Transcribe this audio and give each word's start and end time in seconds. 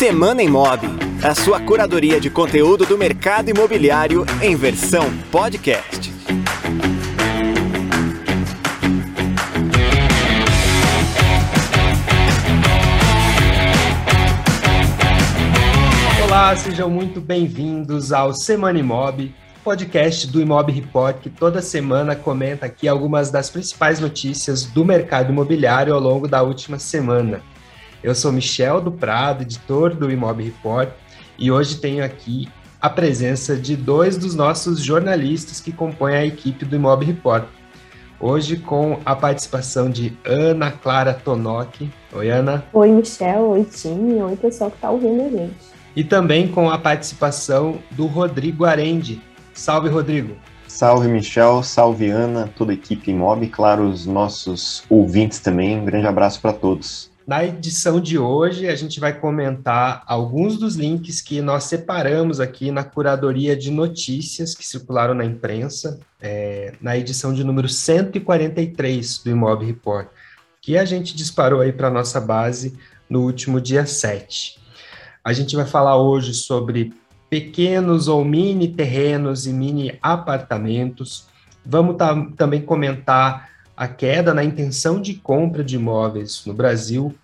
Semana 0.00 0.42
Imob, 0.42 0.80
a 1.22 1.34
sua 1.34 1.60
curadoria 1.60 2.18
de 2.18 2.30
conteúdo 2.30 2.86
do 2.86 2.96
mercado 2.96 3.50
imobiliário 3.50 4.24
em 4.40 4.56
versão 4.56 5.12
podcast. 5.30 6.10
Olá, 16.24 16.56
sejam 16.56 16.88
muito 16.88 17.20
bem-vindos 17.20 18.12
ao 18.12 18.32
Semana 18.32 18.78
Imob, 18.78 19.34
podcast 19.62 20.26
do 20.28 20.40
Imob 20.40 20.72
Report, 20.72 21.18
que 21.18 21.28
toda 21.28 21.60
semana 21.60 22.16
comenta 22.16 22.66
aqui 22.66 22.88
algumas 22.88 23.30
das 23.30 23.50
principais 23.50 24.00
notícias 24.00 24.64
do 24.64 24.84
mercado 24.84 25.30
imobiliário 25.30 25.92
ao 25.92 26.00
longo 26.00 26.26
da 26.26 26.42
última 26.42 26.78
semana. 26.78 27.42
Eu 28.02 28.14
sou 28.14 28.32
Michel 28.32 28.80
do 28.80 28.90
Prado, 28.90 29.42
editor 29.42 29.94
do 29.94 30.10
Imob 30.10 30.42
Report, 30.42 30.88
e 31.38 31.52
hoje 31.52 31.76
tenho 31.76 32.02
aqui 32.02 32.48
a 32.80 32.88
presença 32.88 33.54
de 33.54 33.76
dois 33.76 34.16
dos 34.16 34.34
nossos 34.34 34.82
jornalistas 34.82 35.60
que 35.60 35.70
compõem 35.70 36.14
a 36.14 36.24
equipe 36.24 36.64
do 36.64 36.76
Imob 36.76 37.04
Report. 37.04 37.44
Hoje 38.18 38.56
com 38.56 38.98
a 39.04 39.14
participação 39.14 39.90
de 39.90 40.16
Ana 40.24 40.70
Clara 40.70 41.12
Tonoc. 41.12 41.90
Oi, 42.14 42.30
Ana. 42.30 42.64
Oi, 42.72 42.90
Michel. 42.90 43.50
Oi, 43.50 43.64
time. 43.64 44.22
Oi, 44.22 44.36
pessoal 44.36 44.70
que 44.70 44.76
está 44.76 44.90
ouvindo 44.90 45.22
a 45.22 45.28
gente. 45.28 45.56
E 45.94 46.02
também 46.02 46.48
com 46.48 46.70
a 46.70 46.78
participação 46.78 47.78
do 47.90 48.06
Rodrigo 48.06 48.64
Arendi. 48.64 49.20
Salve, 49.52 49.90
Rodrigo. 49.90 50.36
Salve, 50.66 51.08
Michel. 51.08 51.62
Salve, 51.62 52.08
Ana, 52.08 52.50
toda 52.56 52.72
a 52.72 52.74
equipe 52.74 53.10
Imob. 53.10 53.46
Claro, 53.48 53.88
os 53.88 54.06
nossos 54.06 54.84
ouvintes 54.88 55.38
também. 55.40 55.78
Um 55.78 55.84
grande 55.84 56.06
abraço 56.06 56.40
para 56.40 56.52
todos. 56.52 57.10
Na 57.30 57.44
edição 57.44 58.00
de 58.00 58.18
hoje, 58.18 58.66
a 58.66 58.74
gente 58.74 58.98
vai 58.98 59.12
comentar 59.12 60.02
alguns 60.04 60.58
dos 60.58 60.74
links 60.74 61.20
que 61.20 61.40
nós 61.40 61.62
separamos 61.62 62.40
aqui 62.40 62.72
na 62.72 62.82
curadoria 62.82 63.56
de 63.56 63.70
notícias 63.70 64.52
que 64.52 64.66
circularam 64.66 65.14
na 65.14 65.24
imprensa, 65.24 66.00
é, 66.20 66.74
na 66.80 66.98
edição 66.98 67.32
de 67.32 67.44
número 67.44 67.68
143 67.68 69.18
do 69.18 69.30
Imob 69.30 69.64
Report, 69.64 70.08
que 70.60 70.76
a 70.76 70.84
gente 70.84 71.14
disparou 71.14 71.60
aí 71.60 71.72
para 71.72 71.86
a 71.86 71.92
nossa 71.92 72.20
base 72.20 72.76
no 73.08 73.22
último 73.22 73.60
dia 73.60 73.86
7. 73.86 74.58
A 75.22 75.32
gente 75.32 75.54
vai 75.54 75.66
falar 75.66 75.98
hoje 75.98 76.34
sobre 76.34 76.92
pequenos 77.28 78.08
ou 78.08 78.24
mini 78.24 78.66
terrenos 78.66 79.46
e 79.46 79.52
mini 79.52 79.96
apartamentos. 80.02 81.28
Vamos 81.64 81.94
também 82.36 82.60
comentar 82.60 83.50
a 83.80 83.88
queda 83.88 84.34
na 84.34 84.44
intenção 84.44 85.00
de 85.00 85.14
compra 85.14 85.64
de 85.64 85.76
imóveis 85.76 86.44
no 86.44 86.52
Brasil. 86.52 87.14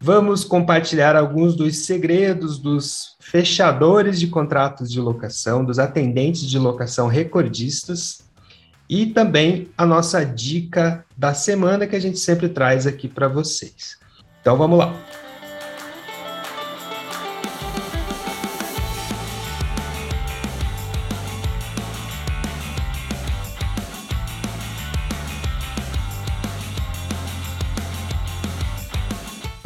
Vamos 0.00 0.44
compartilhar 0.44 1.16
alguns 1.16 1.56
dos 1.56 1.78
segredos 1.78 2.58
dos 2.58 3.16
fechadores 3.18 4.20
de 4.20 4.28
contratos 4.28 4.90
de 4.90 5.00
locação, 5.00 5.64
dos 5.64 5.78
atendentes 5.78 6.42
de 6.42 6.58
locação 6.58 7.08
recordistas 7.08 8.20
e 8.88 9.06
também 9.06 9.68
a 9.76 9.84
nossa 9.84 10.24
dica 10.24 11.04
da 11.16 11.34
semana 11.34 11.86
que 11.86 11.96
a 11.96 12.00
gente 12.00 12.18
sempre 12.18 12.48
traz 12.48 12.86
aqui 12.86 13.08
para 13.08 13.26
vocês. 13.26 13.98
Então 14.40 14.56
vamos 14.56 14.78
lá. 14.78 14.94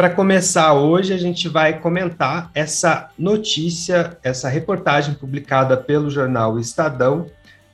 Para 0.03 0.11
começar 0.11 0.75
hoje, 0.75 1.15
a 1.15 1.17
gente 1.17 1.49
vai 1.49 1.79
comentar 1.79 2.51
essa 2.57 3.11
notícia, 3.17 4.19
essa 4.21 4.49
reportagem 4.49 5.15
publicada 5.15 5.77
pelo 5.77 6.11
jornal 6.11 6.59
Estadão, 6.59 7.27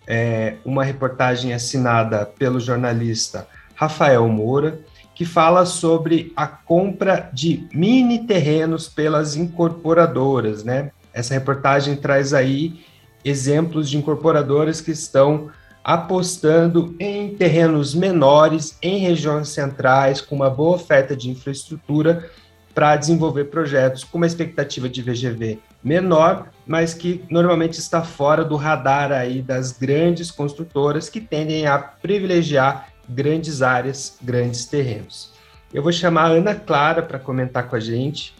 é, 0.06 0.56
uma 0.62 0.84
reportagem 0.84 1.54
assinada 1.54 2.26
pelo 2.26 2.60
jornalista 2.60 3.48
Rafael 3.74 4.28
Moura, 4.28 4.78
que 5.14 5.24
fala 5.24 5.64
sobre 5.64 6.30
a 6.36 6.46
compra 6.46 7.30
de 7.32 7.66
mini 7.72 8.26
terrenos 8.26 8.90
pelas 8.90 9.34
incorporadoras, 9.34 10.62
né? 10.62 10.90
Essa 11.14 11.32
reportagem 11.32 11.96
traz 11.96 12.34
aí 12.34 12.84
exemplos 13.24 13.88
de 13.88 13.96
incorporadoras 13.96 14.82
que 14.82 14.90
estão 14.90 15.48
apostando 15.88 16.94
em 17.00 17.34
terrenos 17.34 17.94
menores, 17.94 18.76
em 18.82 18.98
regiões 18.98 19.48
centrais, 19.48 20.20
com 20.20 20.36
uma 20.36 20.50
boa 20.50 20.76
oferta 20.76 21.16
de 21.16 21.30
infraestrutura 21.30 22.30
para 22.74 22.94
desenvolver 22.94 23.44
projetos 23.44 24.04
com 24.04 24.18
uma 24.18 24.26
expectativa 24.26 24.86
de 24.86 25.00
VGV 25.00 25.58
menor, 25.82 26.50
mas 26.66 26.92
que 26.92 27.24
normalmente 27.30 27.78
está 27.78 28.02
fora 28.02 28.44
do 28.44 28.54
radar 28.54 29.10
aí 29.12 29.40
das 29.40 29.72
grandes 29.72 30.30
construtoras 30.30 31.08
que 31.08 31.22
tendem 31.22 31.66
a 31.66 31.78
privilegiar 31.78 32.88
grandes 33.08 33.62
áreas, 33.62 34.18
grandes 34.20 34.66
terrenos. 34.66 35.32
Eu 35.72 35.82
vou 35.82 35.90
chamar 35.90 36.24
a 36.24 36.34
Ana 36.34 36.54
Clara 36.54 37.00
para 37.00 37.18
comentar 37.18 37.66
com 37.66 37.76
a 37.76 37.80
gente 37.80 38.34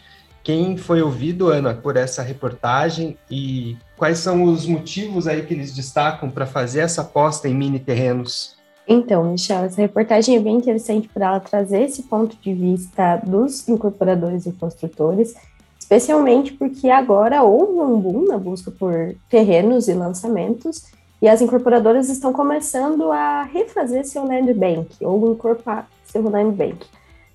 quem 0.48 0.78
foi 0.78 1.02
ouvido, 1.02 1.48
Ana, 1.48 1.74
por 1.74 1.94
essa 1.94 2.22
reportagem 2.22 3.18
e 3.30 3.76
quais 3.98 4.16
são 4.16 4.44
os 4.44 4.64
motivos 4.64 5.28
aí 5.28 5.44
que 5.44 5.52
eles 5.52 5.74
destacam 5.74 6.30
para 6.30 6.46
fazer 6.46 6.80
essa 6.80 7.02
aposta 7.02 7.46
em 7.46 7.54
mini 7.54 7.78
terrenos? 7.78 8.56
Então, 8.88 9.30
Michel, 9.30 9.64
essa 9.64 9.78
reportagem 9.78 10.36
é 10.36 10.40
bem 10.40 10.56
interessante 10.56 11.06
para 11.06 11.26
ela 11.26 11.40
trazer 11.40 11.82
esse 11.82 12.04
ponto 12.04 12.34
de 12.40 12.54
vista 12.54 13.16
dos 13.16 13.68
incorporadores 13.68 14.46
e 14.46 14.52
construtores, 14.52 15.34
especialmente 15.78 16.54
porque 16.54 16.88
agora 16.88 17.42
houve 17.42 17.78
um 17.80 18.00
boom 18.00 18.24
na 18.24 18.38
busca 18.38 18.70
por 18.70 19.14
terrenos 19.28 19.86
e 19.86 19.92
lançamentos, 19.92 20.86
e 21.20 21.28
as 21.28 21.42
incorporadoras 21.42 22.08
estão 22.08 22.32
começando 22.32 23.12
a 23.12 23.42
refazer 23.42 24.06
seu 24.06 24.24
land 24.24 24.54
bank, 24.54 24.96
ou 25.02 25.30
incorporar 25.30 25.86
seu 26.06 26.22
land 26.22 26.56
bank. 26.56 26.86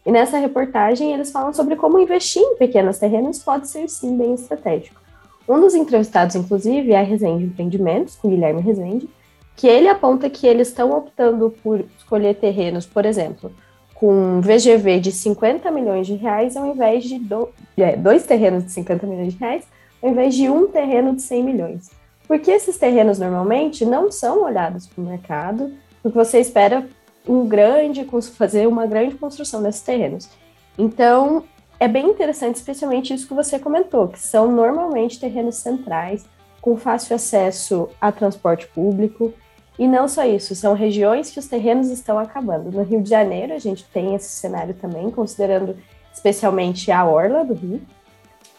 E 0.06 0.12
nessa 0.12 0.38
reportagem 0.38 1.14
eles 1.14 1.32
falam 1.32 1.54
sobre 1.54 1.76
como 1.76 2.00
investir 2.00 2.42
em 2.42 2.58
pequenos 2.58 2.98
terrenos 2.98 3.40
pode 3.40 3.68
ser 3.68 3.88
sim 3.90 4.18
bem 4.18 4.34
estratégico. 4.34 5.02
Um 5.48 5.60
dos 5.60 5.76
entrevistados, 5.76 6.36
inclusive, 6.36 6.92
é 6.92 7.00
a 7.00 7.04
Resende 7.04 7.46
Empreendimentos, 7.46 8.16
com 8.16 8.30
Guilherme 8.30 8.62
Resende, 8.62 9.10
que 9.56 9.68
ele 9.68 9.88
aponta 9.88 10.30
que 10.30 10.48
eles 10.48 10.70
estão 10.70 10.92
optando 10.92 11.54
por 11.62 11.84
escolher 11.98 12.36
terrenos, 12.36 12.86
por 12.86 13.06
exemplo, 13.06 13.52
com 13.94 14.42
VGV 14.42 15.00
de 15.00 15.12
50 15.12 15.70
milhões 15.72 16.08
de 16.08 16.16
reais 16.16 16.58
ao 16.58 16.66
invés 16.66 17.04
de 17.04 17.20
do, 17.20 17.50
é, 17.78 17.96
dois 17.96 18.26
terrenos 18.26 18.66
de 18.66 18.72
50 18.72 19.06
milhões 19.06 19.34
de 19.34 19.40
reais, 19.40 19.66
ao 20.02 20.10
invés 20.10 20.34
de 20.34 20.50
um 20.50 20.68
terreno 20.68 21.16
de 21.16 21.22
100 21.22 21.44
milhões. 21.44 21.92
Porque 22.28 22.52
esses 22.52 22.78
terrenos 22.78 23.20
normalmente 23.20 23.86
não 23.86 24.12
são 24.12 24.44
olhados 24.44 24.88
para 24.88 25.02
o 25.02 25.06
mercado, 25.06 25.74
porque 26.02 26.18
você 26.18 26.40
espera 26.40 26.88
um 27.28 27.48
grande, 27.48 28.08
fazer 28.36 28.68
uma 28.68 28.86
grande 28.86 29.16
construção 29.16 29.62
desses 29.62 29.82
terrenos. 29.82 30.30
Então, 30.78 31.44
é 31.80 31.88
bem 31.88 32.08
interessante, 32.08 32.56
especialmente 32.56 33.14
isso 33.14 33.28
que 33.28 33.34
você 33.34 33.60
comentou, 33.60 34.08
que 34.08 34.20
são 34.20 34.52
normalmente 34.52 35.20
terrenos 35.20 35.56
centrais, 35.56 36.26
com 36.62 36.78
fácil 36.78 37.16
acesso 37.16 37.90
a 38.00 38.12
transporte 38.12 38.68
público. 38.68 39.34
E 39.78 39.88
não 39.88 40.08
só 40.08 40.24
isso, 40.24 40.56
são 40.56 40.74
regiões 40.74 41.32
que 41.32 41.40
os 41.40 41.48
terrenos 41.48 41.90
estão 41.90 42.20
acabando. 42.20 42.72
No 42.72 42.84
Rio 42.84 43.02
de 43.02 43.10
Janeiro, 43.10 43.54
a 43.54 43.60
gente 43.60 43.84
tem 43.86 44.16
esse 44.16 44.30
cenário 44.30 44.74
também, 44.76 45.10
considerando 45.10 45.76
especialmente 46.14 46.92
a 46.92 47.06
orla 47.06 47.44
do 47.44 47.54
Rio. 47.54 47.82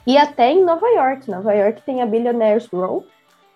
E 0.06 0.18
até 0.18 0.52
em 0.52 0.64
Nova 0.64 0.86
York. 0.88 1.30
Nova 1.30 1.54
York 1.54 1.82
tem 1.82 2.02
a 2.02 2.06
Billionaires 2.06 2.66
Row, 2.66 3.06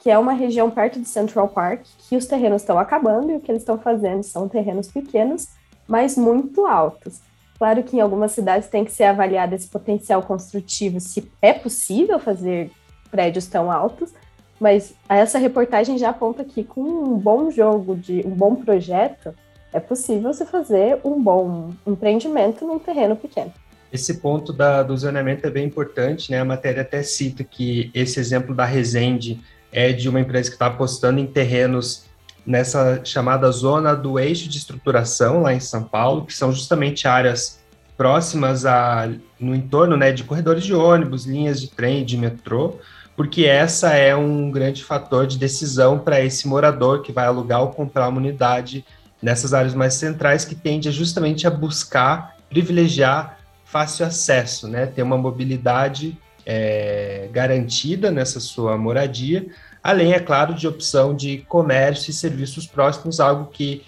que 0.01 0.11
é 0.11 0.19
uma 0.19 0.33
região 0.33 0.71
perto 0.71 1.01
de 1.01 1.09
Central 1.09 1.49
Park, 1.49 1.83
que 2.09 2.17
os 2.17 2.27
terrenos 2.27 2.63
estão 2.63 2.79
acabando 2.79 3.31
e 3.31 3.37
o 3.37 3.41
que 3.41 3.51
eles 3.51 3.63
estão 3.63 3.79
fazendo 3.79 4.23
são 4.23 4.49
terrenos 4.49 4.89
pequenos, 4.89 5.49
mas 5.87 6.17
muito 6.17 6.67
altos. 6.67 7.21
Claro 7.59 7.83
que 7.83 7.97
em 7.97 8.01
algumas 8.01 8.33
cidades 8.33 8.69
tem 8.69 8.85
que 8.85 8.93
ser 8.93 9.05
avaliado 9.05 9.55
esse 9.55 9.67
potencial 9.67 10.23
construtivo, 10.23 11.01
se 11.01 11.31
é 11.43 11.53
possível 11.53 12.21
fazer 12.21 12.71
prédios 13.11 13.47
tão 13.47 13.71
altos, 13.71 14.13
mas 14.61 14.95
essa 15.09 15.39
reportagem 15.39 15.99
já 15.99 16.11
aponta 16.11 16.45
que 16.45 16.63
com 16.63 16.81
um 16.81 17.19
bom 17.19 17.51
jogo, 17.51 17.97
de 17.97 18.25
um 18.25 18.31
bom 18.31 18.55
projeto, 18.55 19.35
é 19.73 19.81
possível 19.81 20.33
você 20.33 20.47
fazer 20.47 21.01
um 21.05 21.21
bom 21.21 21.71
empreendimento 21.87 22.67
num 22.67 22.79
terreno 22.79 23.17
pequeno. 23.17 23.53
Esse 23.93 24.19
ponto 24.19 24.53
da, 24.53 24.83
do 24.83 24.97
zoneamento 24.97 25.47
é 25.47 25.51
bem 25.51 25.67
importante, 25.67 26.31
né? 26.31 26.41
A 26.41 26.45
matéria 26.45 26.83
até 26.83 27.03
cita 27.03 27.43
que 27.43 27.91
esse 27.95 28.21
exemplo 28.21 28.55
da 28.55 28.65
Resende 28.65 29.41
é 29.73 29.93
de 29.93 30.09
uma 30.09 30.21
empresa 30.21 30.49
que 30.49 30.57
está 30.57 30.67
apostando 30.67 31.21
em 31.21 31.27
terrenos 31.27 32.07
nessa 32.47 33.05
chamada 33.05 33.51
zona 33.51 33.95
do 33.95 34.19
eixo 34.19 34.49
de 34.49 34.59
estruturação 34.59 35.43
lá 35.43 35.53
em 35.53 35.61
São 35.61 35.85
Paulo, 35.85 36.25
que 36.25 36.33
são 36.33 36.51
justamente 36.51 37.07
áreas 37.07 37.63
próximas 37.97 38.65
a 38.65 39.11
no 39.39 39.55
entorno, 39.55 39.97
né, 39.97 40.13
de 40.13 40.25
corredores 40.25 40.65
de 40.65 40.75
ônibus, 40.75 41.27
linhas 41.27 41.61
de 41.61 41.69
trem, 41.69 42.05
de 42.05 42.17
metrô, 42.17 42.79
porque 43.17 43.45
essa 43.45 43.93
é 43.95 44.15
um 44.15 44.51
grande 44.51 44.85
fator 44.85 45.27
de 45.27 45.37
decisão 45.37 45.99
para 45.99 46.21
esse 46.21 46.47
morador 46.47 47.03
que 47.03 47.13
vai 47.13 47.27
alugar 47.27 47.61
ou 47.61 47.71
comprar 47.71 48.09
uma 48.09 48.19
unidade 48.19 48.85
nessas 49.21 49.53
áreas 49.53 49.75
mais 49.75 49.95
centrais 49.95 50.45
que 50.45 50.55
tende 50.55 50.91
justamente 50.93 51.47
a 51.47 51.51
buscar 51.51 52.37
privilegiar 52.49 53.39
fácil 53.65 54.07
acesso, 54.07 54.69
né? 54.69 54.87
Ter 54.87 55.03
uma 55.03 55.19
mobilidade 55.19 56.17
é, 56.51 57.29
garantida 57.31 58.11
nessa 58.11 58.41
sua 58.41 58.79
moradia, 58.79 59.47
além, 59.83 60.15
é 60.15 60.19
claro, 60.19 60.55
de 60.55 60.67
opção 60.67 61.15
de 61.15 61.45
comércio 61.47 62.11
e 62.11 62.15
serviços 62.15 62.67
próximos, 62.67 63.21
algo 63.21 63.51
que 63.53 63.85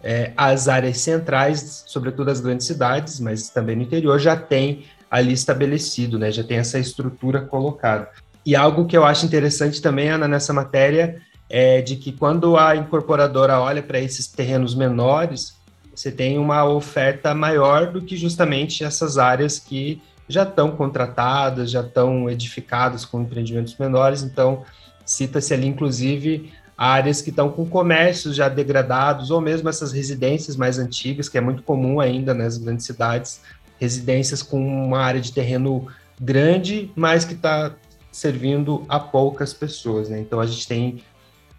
é, 0.00 0.30
as 0.36 0.68
áreas 0.68 0.98
centrais, 0.98 1.82
sobretudo 1.88 2.30
as 2.30 2.38
grandes 2.38 2.68
cidades, 2.68 3.18
mas 3.18 3.48
também 3.48 3.74
no 3.74 3.82
interior, 3.82 4.20
já 4.20 4.36
tem 4.36 4.84
ali 5.10 5.32
estabelecido, 5.32 6.16
né? 6.16 6.30
Já 6.30 6.44
tem 6.44 6.58
essa 6.58 6.78
estrutura 6.78 7.40
colocada. 7.40 8.08
E 8.46 8.54
algo 8.54 8.86
que 8.86 8.96
eu 8.96 9.04
acho 9.04 9.26
interessante 9.26 9.82
também, 9.82 10.08
Ana, 10.08 10.28
nessa 10.28 10.52
matéria, 10.52 11.20
é 11.50 11.82
de 11.82 11.96
que 11.96 12.12
quando 12.12 12.56
a 12.56 12.76
incorporadora 12.76 13.58
olha 13.58 13.82
para 13.82 13.98
esses 13.98 14.28
terrenos 14.28 14.74
menores, 14.74 15.56
você 15.92 16.12
tem 16.12 16.38
uma 16.38 16.64
oferta 16.64 17.34
maior 17.34 17.90
do 17.90 18.02
que 18.02 18.16
justamente 18.16 18.84
essas 18.84 19.18
áreas 19.18 19.58
que 19.58 20.00
já 20.28 20.42
estão 20.42 20.70
contratadas, 20.70 21.70
já 21.70 21.80
estão 21.80 22.28
edificadas 22.30 23.04
com 23.04 23.22
empreendimentos 23.22 23.76
menores. 23.76 24.22
Então, 24.22 24.64
cita-se 25.04 25.52
ali, 25.52 25.66
inclusive, 25.66 26.52
áreas 26.76 27.20
que 27.20 27.30
estão 27.30 27.50
com 27.50 27.66
comércios 27.66 28.34
já 28.34 28.48
degradados, 28.48 29.30
ou 29.30 29.40
mesmo 29.40 29.68
essas 29.68 29.92
residências 29.92 30.56
mais 30.56 30.78
antigas, 30.78 31.28
que 31.28 31.38
é 31.38 31.40
muito 31.40 31.62
comum 31.62 32.00
ainda 32.00 32.32
nas 32.34 32.56
grandes 32.56 32.86
cidades, 32.86 33.40
residências 33.78 34.42
com 34.42 34.58
uma 34.58 34.98
área 34.98 35.20
de 35.20 35.32
terreno 35.32 35.86
grande, 36.20 36.90
mas 36.96 37.24
que 37.24 37.34
está 37.34 37.74
servindo 38.10 38.84
a 38.88 38.98
poucas 38.98 39.52
pessoas. 39.52 40.08
Né? 40.08 40.20
Então, 40.20 40.40
a 40.40 40.46
gente 40.46 40.66
tem 40.66 41.02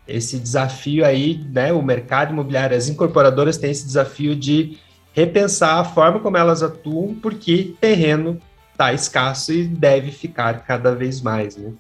esse 0.08 0.38
desafio 0.38 1.04
aí, 1.04 1.44
né, 1.52 1.74
o 1.74 1.82
mercado 1.82 2.32
imobiliário, 2.32 2.78
as 2.78 2.88
incorporadoras 2.88 3.58
têm 3.58 3.72
esse 3.72 3.86
desafio 3.86 4.36
de 4.36 4.78
repensar 5.14 5.80
a 5.80 5.84
forma 5.84 6.20
como 6.20 6.38
elas 6.38 6.62
atuam, 6.62 7.16
porque 7.16 7.74
terreno 7.80 8.40
está 8.76 8.94
escasso 8.94 9.54
e 9.54 9.66
deve 9.66 10.12
ficar 10.12 10.66
cada 10.66 10.94
vez 10.94 11.22
mais, 11.22 11.56
né? 11.56 11.72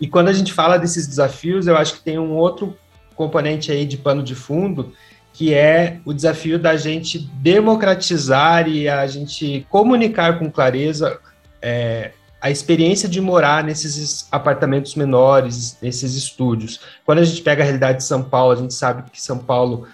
E 0.00 0.06
quando 0.06 0.28
a 0.28 0.32
gente 0.32 0.52
fala 0.52 0.78
desses 0.78 1.06
desafios, 1.06 1.66
eu 1.66 1.76
acho 1.76 1.94
que 1.94 2.02
tem 2.02 2.18
um 2.18 2.36
outro 2.36 2.76
componente 3.14 3.72
aí 3.72 3.86
de 3.86 3.96
pano 3.96 4.22
de 4.22 4.34
fundo, 4.34 4.92
que 5.32 5.54
é 5.54 6.00
o 6.04 6.12
desafio 6.12 6.58
da 6.58 6.76
gente 6.76 7.18
democratizar 7.18 8.68
e 8.68 8.88
a 8.88 9.06
gente 9.06 9.66
comunicar 9.68 10.38
com 10.38 10.50
clareza 10.50 11.18
é, 11.60 12.12
a 12.40 12.50
experiência 12.50 13.08
de 13.08 13.20
morar 13.20 13.64
nesses 13.64 14.28
apartamentos 14.30 14.94
menores, 14.94 15.76
nesses 15.82 16.14
estúdios. 16.14 16.80
Quando 17.04 17.18
a 17.18 17.24
gente 17.24 17.42
pega 17.42 17.62
a 17.62 17.64
realidade 17.64 17.98
de 17.98 18.04
São 18.04 18.22
Paulo, 18.22 18.52
a 18.52 18.56
gente 18.56 18.74
sabe 18.74 19.10
que 19.10 19.20
São 19.20 19.38
Paulo 19.38 19.88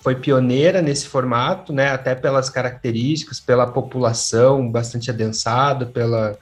foi 0.00 0.14
pioneira 0.14 0.80
nesse 0.80 1.06
formato, 1.06 1.72
né, 1.72 1.90
até 1.90 2.14
pelas 2.14 2.48
características, 2.48 3.40
pela 3.40 3.66
população 3.66 4.70
bastante 4.70 5.10
adensada, 5.10 5.86
pela 5.86 6.36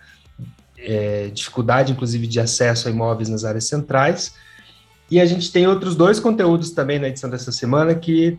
é, 0.78 1.28
dificuldade, 1.32 1.92
inclusive, 1.92 2.26
de 2.26 2.38
acesso 2.38 2.88
a 2.88 2.90
imóveis 2.90 3.28
nas 3.28 3.44
áreas 3.44 3.66
centrais. 3.66 4.34
E 5.10 5.20
a 5.20 5.26
gente 5.26 5.50
tem 5.50 5.66
outros 5.66 5.94
dois 5.94 6.20
conteúdos 6.20 6.70
também 6.70 6.98
na 6.98 7.08
edição 7.08 7.30
dessa 7.30 7.52
semana 7.52 7.94
que 7.94 8.38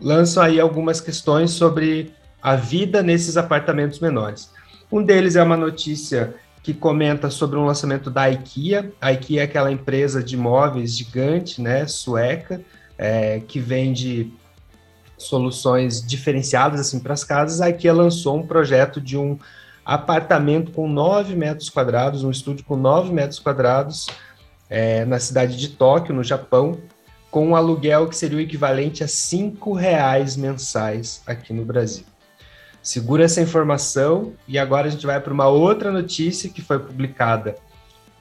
lançam 0.00 0.42
aí 0.42 0.60
algumas 0.60 1.00
questões 1.00 1.50
sobre 1.50 2.12
a 2.40 2.54
vida 2.54 3.02
nesses 3.02 3.36
apartamentos 3.36 3.98
menores. 3.98 4.50
Um 4.90 5.02
deles 5.02 5.34
é 5.34 5.42
uma 5.42 5.56
notícia 5.56 6.34
que 6.62 6.72
comenta 6.72 7.30
sobre 7.30 7.58
um 7.58 7.64
lançamento 7.64 8.10
da 8.10 8.30
IKEA. 8.30 8.92
A 9.00 9.12
IKEA 9.12 9.40
é 9.40 9.44
aquela 9.44 9.72
empresa 9.72 10.22
de 10.22 10.36
móveis 10.36 10.96
gigante, 10.96 11.60
né, 11.60 11.86
sueca, 11.86 12.60
é, 12.98 13.40
que 13.40 13.60
vende 13.60 14.32
soluções 15.16 16.04
diferenciadas 16.04 16.80
assim 16.80 16.98
para 16.98 17.14
as 17.14 17.24
casas. 17.24 17.60
A 17.60 17.70
IKEA 17.70 17.92
lançou 17.92 18.36
um 18.36 18.46
projeto 18.46 19.00
de 19.00 19.16
um 19.16 19.38
apartamento 19.84 20.72
com 20.72 20.88
9 20.88 21.34
metros 21.34 21.70
quadrados, 21.70 22.22
um 22.24 22.30
estúdio 22.30 22.64
com 22.64 22.76
9 22.76 23.12
metros 23.12 23.38
quadrados 23.38 24.08
é, 24.68 25.04
na 25.04 25.18
cidade 25.18 25.56
de 25.56 25.68
Tóquio, 25.68 26.14
no 26.14 26.22
Japão, 26.22 26.78
com 27.30 27.48
um 27.48 27.56
aluguel 27.56 28.08
que 28.08 28.16
seria 28.16 28.38
o 28.38 28.40
equivalente 28.40 29.02
a 29.02 29.08
cinco 29.08 29.72
reais 29.72 30.36
mensais 30.36 31.22
aqui 31.26 31.52
no 31.52 31.64
Brasil. 31.64 32.04
Segura 32.82 33.24
essa 33.24 33.40
informação 33.40 34.32
e 34.46 34.58
agora 34.58 34.88
a 34.88 34.90
gente 34.90 35.06
vai 35.06 35.20
para 35.20 35.32
uma 35.32 35.46
outra 35.46 35.90
notícia 35.90 36.48
que 36.48 36.62
foi 36.62 36.78
publicada 36.78 37.56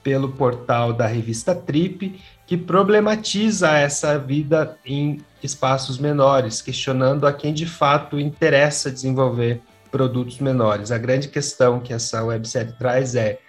pelo 0.08 0.30
portal 0.30 0.94
da 0.94 1.06
revista 1.06 1.54
Trip, 1.54 2.18
que 2.46 2.56
problematiza 2.56 3.78
essa 3.78 4.18
vida 4.18 4.78
em 4.86 5.20
espaços 5.44 5.98
menores, 5.98 6.62
questionando 6.62 7.28
a 7.28 7.34
quem 7.34 7.54
de 7.54 7.66
fato 7.66 8.18
interessa 8.18 8.90
desenvolver 8.90 9.62
produtos 9.92 10.40
menores. 10.40 10.94
A 10.94 10.98
grande 10.98 11.28
questão 11.28 11.82
que 11.82 11.92
essa 11.92 12.24
websérie 12.24 12.72
traz 12.80 13.16
é: 13.16 13.40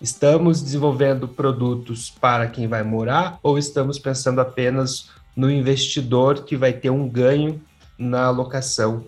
estamos 0.00 0.62
desenvolvendo 0.62 1.28
produtos 1.28 2.08
para 2.08 2.46
quem 2.46 2.66
vai 2.66 2.82
morar 2.82 3.38
ou 3.42 3.58
estamos 3.58 3.98
pensando 3.98 4.40
apenas 4.40 5.10
no 5.36 5.50
investidor 5.50 6.42
que 6.46 6.56
vai 6.56 6.72
ter 6.72 6.88
um 6.88 7.06
ganho 7.06 7.60
na 7.98 8.24
alocação 8.24 9.04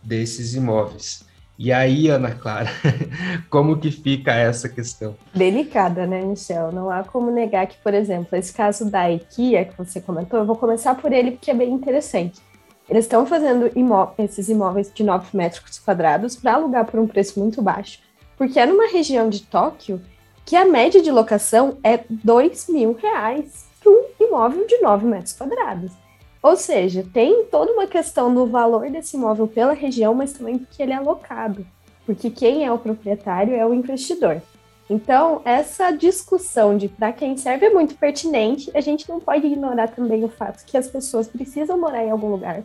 desses 0.00 0.54
imóveis. 0.54 1.25
E 1.58 1.72
aí, 1.72 2.08
Ana 2.08 2.32
Clara, 2.32 2.68
como 3.48 3.78
que 3.78 3.90
fica 3.90 4.34
essa 4.34 4.68
questão? 4.68 5.16
Delicada, 5.34 6.06
né, 6.06 6.20
Michel? 6.22 6.70
Não 6.70 6.90
há 6.90 7.02
como 7.02 7.30
negar 7.30 7.66
que, 7.66 7.78
por 7.78 7.94
exemplo, 7.94 8.36
esse 8.36 8.52
caso 8.52 8.90
da 8.90 9.10
IKEA 9.10 9.64
que 9.64 9.78
você 9.78 10.00
comentou, 10.00 10.38
eu 10.38 10.44
vou 10.44 10.56
começar 10.56 10.94
por 10.94 11.12
ele 11.12 11.30
porque 11.30 11.50
é 11.50 11.54
bem 11.54 11.72
interessante. 11.72 12.40
Eles 12.88 13.06
estão 13.06 13.26
fazendo 13.26 13.70
imó 13.74 14.12
esses 14.18 14.48
imóveis 14.48 14.92
de 14.94 15.02
9 15.02 15.34
metros 15.36 15.78
quadrados 15.78 16.36
para 16.36 16.54
alugar 16.54 16.84
por 16.84 17.00
um 17.00 17.06
preço 17.06 17.40
muito 17.40 17.62
baixo, 17.62 18.00
porque 18.36 18.60
é 18.60 18.66
numa 18.66 18.88
região 18.88 19.28
de 19.28 19.42
Tóquio 19.42 20.00
que 20.44 20.54
a 20.54 20.64
média 20.64 21.02
de 21.02 21.10
locação 21.10 21.78
é 21.82 22.04
2 22.08 22.68
mil 22.68 22.92
reais 22.94 23.66
para 23.80 23.90
um 23.90 24.04
imóvel 24.20 24.66
de 24.66 24.78
9 24.80 25.06
metros 25.06 25.32
quadrados. 25.32 25.90
Ou 26.42 26.56
seja, 26.56 27.04
tem 27.12 27.44
toda 27.46 27.72
uma 27.72 27.86
questão 27.86 28.32
do 28.32 28.46
valor 28.46 28.88
desse 28.90 29.16
imóvel 29.16 29.48
pela 29.48 29.72
região, 29.72 30.14
mas 30.14 30.32
também 30.32 30.58
porque 30.58 30.82
ele 30.82 30.92
é 30.92 30.96
alocado, 30.96 31.66
porque 32.04 32.30
quem 32.30 32.64
é 32.64 32.70
o 32.70 32.78
proprietário 32.78 33.54
é 33.54 33.66
o 33.66 33.74
investidor. 33.74 34.40
Então, 34.88 35.42
essa 35.44 35.90
discussão 35.90 36.76
de 36.76 36.88
para 36.88 37.12
quem 37.12 37.36
serve 37.36 37.66
é 37.66 37.70
muito 37.70 37.96
pertinente. 37.96 38.70
A 38.72 38.80
gente 38.80 39.08
não 39.08 39.18
pode 39.18 39.44
ignorar 39.44 39.88
também 39.88 40.22
o 40.24 40.28
fato 40.28 40.64
que 40.64 40.76
as 40.76 40.86
pessoas 40.86 41.26
precisam 41.26 41.76
morar 41.76 42.04
em 42.04 42.10
algum 42.10 42.28
lugar, 42.28 42.62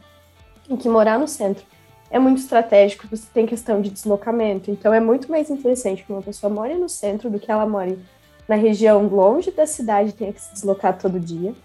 e 0.70 0.78
que 0.78 0.88
morar 0.88 1.18
no 1.18 1.28
centro 1.28 1.66
é 2.12 2.20
muito 2.20 2.40
estratégico, 2.40 3.08
você 3.10 3.26
tem 3.34 3.46
questão 3.46 3.82
de 3.82 3.90
deslocamento. 3.90 4.70
Então, 4.70 4.94
é 4.94 5.00
muito 5.00 5.32
mais 5.32 5.50
interessante 5.50 6.04
que 6.04 6.12
uma 6.12 6.22
pessoa 6.22 6.54
more 6.54 6.76
no 6.76 6.90
centro 6.90 7.30
do 7.30 7.40
que 7.40 7.50
ela 7.50 7.66
more 7.66 7.98
na 8.48 8.56
região 8.56 9.08
longe 9.08 9.50
da 9.50 9.66
cidade 9.66 10.10
e 10.10 10.14
tenha 10.14 10.34
que 10.34 10.42
se 10.42 10.54
deslocar 10.54 10.98
todo 11.00 11.20
dia 11.20 11.56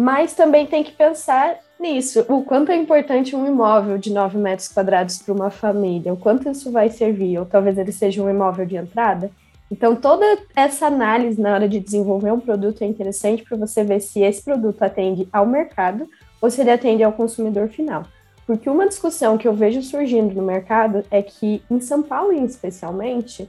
mas 0.00 0.32
também 0.32 0.66
tem 0.66 0.82
que 0.82 0.92
pensar 0.92 1.58
nisso, 1.78 2.24
o 2.26 2.42
quanto 2.42 2.72
é 2.72 2.74
importante 2.74 3.36
um 3.36 3.46
imóvel 3.46 3.98
de 3.98 4.10
9 4.10 4.38
metros 4.38 4.66
quadrados 4.66 5.18
para 5.18 5.34
uma 5.34 5.50
família, 5.50 6.10
o 6.10 6.16
quanto 6.16 6.48
isso 6.48 6.72
vai 6.72 6.88
servir, 6.88 7.38
ou 7.38 7.44
talvez 7.44 7.76
ele 7.76 7.92
seja 7.92 8.22
um 8.22 8.30
imóvel 8.30 8.64
de 8.64 8.76
entrada. 8.76 9.30
Então, 9.70 9.94
toda 9.94 10.24
essa 10.56 10.86
análise 10.86 11.38
na 11.38 11.52
hora 11.52 11.68
de 11.68 11.78
desenvolver 11.78 12.32
um 12.32 12.40
produto 12.40 12.80
é 12.80 12.86
interessante 12.86 13.42
para 13.42 13.58
você 13.58 13.84
ver 13.84 14.00
se 14.00 14.20
esse 14.20 14.42
produto 14.42 14.82
atende 14.82 15.28
ao 15.30 15.44
mercado 15.44 16.08
ou 16.40 16.50
se 16.50 16.62
ele 16.62 16.70
atende 16.70 17.02
ao 17.02 17.12
consumidor 17.12 17.68
final. 17.68 18.04
Porque 18.46 18.70
uma 18.70 18.88
discussão 18.88 19.36
que 19.36 19.46
eu 19.46 19.52
vejo 19.52 19.82
surgindo 19.82 20.34
no 20.34 20.42
mercado 20.42 21.04
é 21.10 21.20
que, 21.20 21.62
em 21.70 21.78
São 21.78 22.02
Paulo, 22.02 22.32
especialmente, 22.32 23.46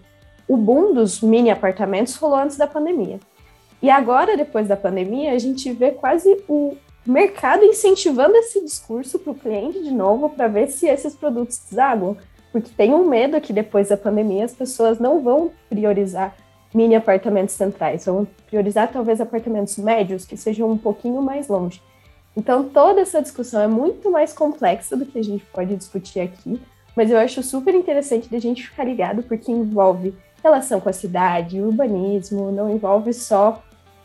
o 0.49 0.57
boom 0.57 0.93
dos 0.93 1.21
mini 1.21 1.49
apartamentos 1.49 2.17
rolou 2.17 2.39
antes 2.39 2.57
da 2.57 2.67
pandemia. 2.67 3.21
E 3.81 3.89
agora, 3.89 4.37
depois 4.37 4.67
da 4.67 4.77
pandemia, 4.77 5.31
a 5.31 5.39
gente 5.39 5.71
vê 5.73 5.91
quase 5.91 6.43
o 6.47 6.77
mercado 7.05 7.63
incentivando 7.65 8.35
esse 8.35 8.63
discurso 8.63 9.17
para 9.17 9.31
o 9.31 9.35
cliente 9.35 9.81
de 9.81 9.91
novo 9.91 10.29
para 10.29 10.47
ver 10.47 10.67
se 10.67 10.87
esses 10.87 11.15
produtos 11.15 11.59
desaguam. 11.69 12.15
Porque 12.51 12.69
tem 12.75 12.93
um 12.93 13.07
medo 13.07 13.41
que 13.41 13.53
depois 13.53 13.89
da 13.89 13.97
pandemia 13.97 14.45
as 14.45 14.53
pessoas 14.53 14.99
não 14.99 15.21
vão 15.21 15.51
priorizar 15.69 16.35
mini 16.73 16.95
apartamentos 16.95 17.55
centrais, 17.55 18.05
vão 18.05 18.27
priorizar 18.47 18.91
talvez 18.91 19.19
apartamentos 19.19 19.77
médios 19.77 20.25
que 20.25 20.37
sejam 20.37 20.69
um 20.69 20.77
pouquinho 20.77 21.21
mais 21.21 21.47
longe. 21.47 21.81
Então 22.35 22.63
toda 22.63 23.01
essa 23.01 23.21
discussão 23.21 23.61
é 23.61 23.67
muito 23.67 24.09
mais 24.09 24.31
complexa 24.31 24.95
do 24.95 25.05
que 25.05 25.19
a 25.19 25.23
gente 25.23 25.45
pode 25.45 25.75
discutir 25.75 26.21
aqui, 26.21 26.61
mas 26.95 27.09
eu 27.09 27.17
acho 27.17 27.43
super 27.43 27.73
interessante 27.73 28.29
da 28.29 28.39
gente 28.39 28.67
ficar 28.67 28.85
ligado 28.85 29.23
porque 29.23 29.51
envolve 29.51 30.13
relação 30.41 30.79
com 30.79 30.89
a 30.89 30.93
cidade, 30.93 31.61
urbanismo, 31.61 32.51
não 32.51 32.69
envolve 32.69 33.13
só 33.13 33.61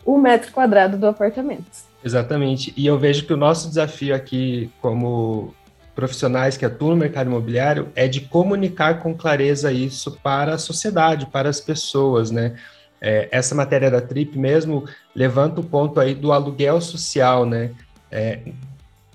o 0.06 0.16
metro 0.16 0.52
quadrado 0.52 0.96
do 0.96 1.06
apartamento. 1.06 1.66
Exatamente. 2.02 2.72
E 2.76 2.86
eu 2.86 2.96
vejo 2.96 3.26
que 3.26 3.32
o 3.32 3.36
nosso 3.36 3.68
desafio 3.68 4.14
aqui, 4.14 4.70
como 4.80 5.52
profissionais 5.96 6.56
que 6.56 6.64
atuam 6.64 6.92
no 6.92 6.96
mercado 6.96 7.26
imobiliário, 7.26 7.88
é 7.96 8.06
de 8.06 8.20
comunicar 8.20 9.00
com 9.00 9.12
clareza 9.12 9.72
isso 9.72 10.12
para 10.22 10.54
a 10.54 10.58
sociedade, 10.58 11.26
para 11.26 11.48
as 11.48 11.60
pessoas, 11.60 12.30
né? 12.30 12.54
É, 13.00 13.28
essa 13.30 13.54
matéria 13.54 13.90
da 13.90 14.00
Trip 14.00 14.38
mesmo 14.38 14.84
levanta 15.14 15.60
o 15.60 15.64
ponto 15.64 15.98
aí 15.98 16.14
do 16.14 16.32
aluguel 16.32 16.80
social, 16.80 17.44
né? 17.44 17.72
É, 18.10 18.40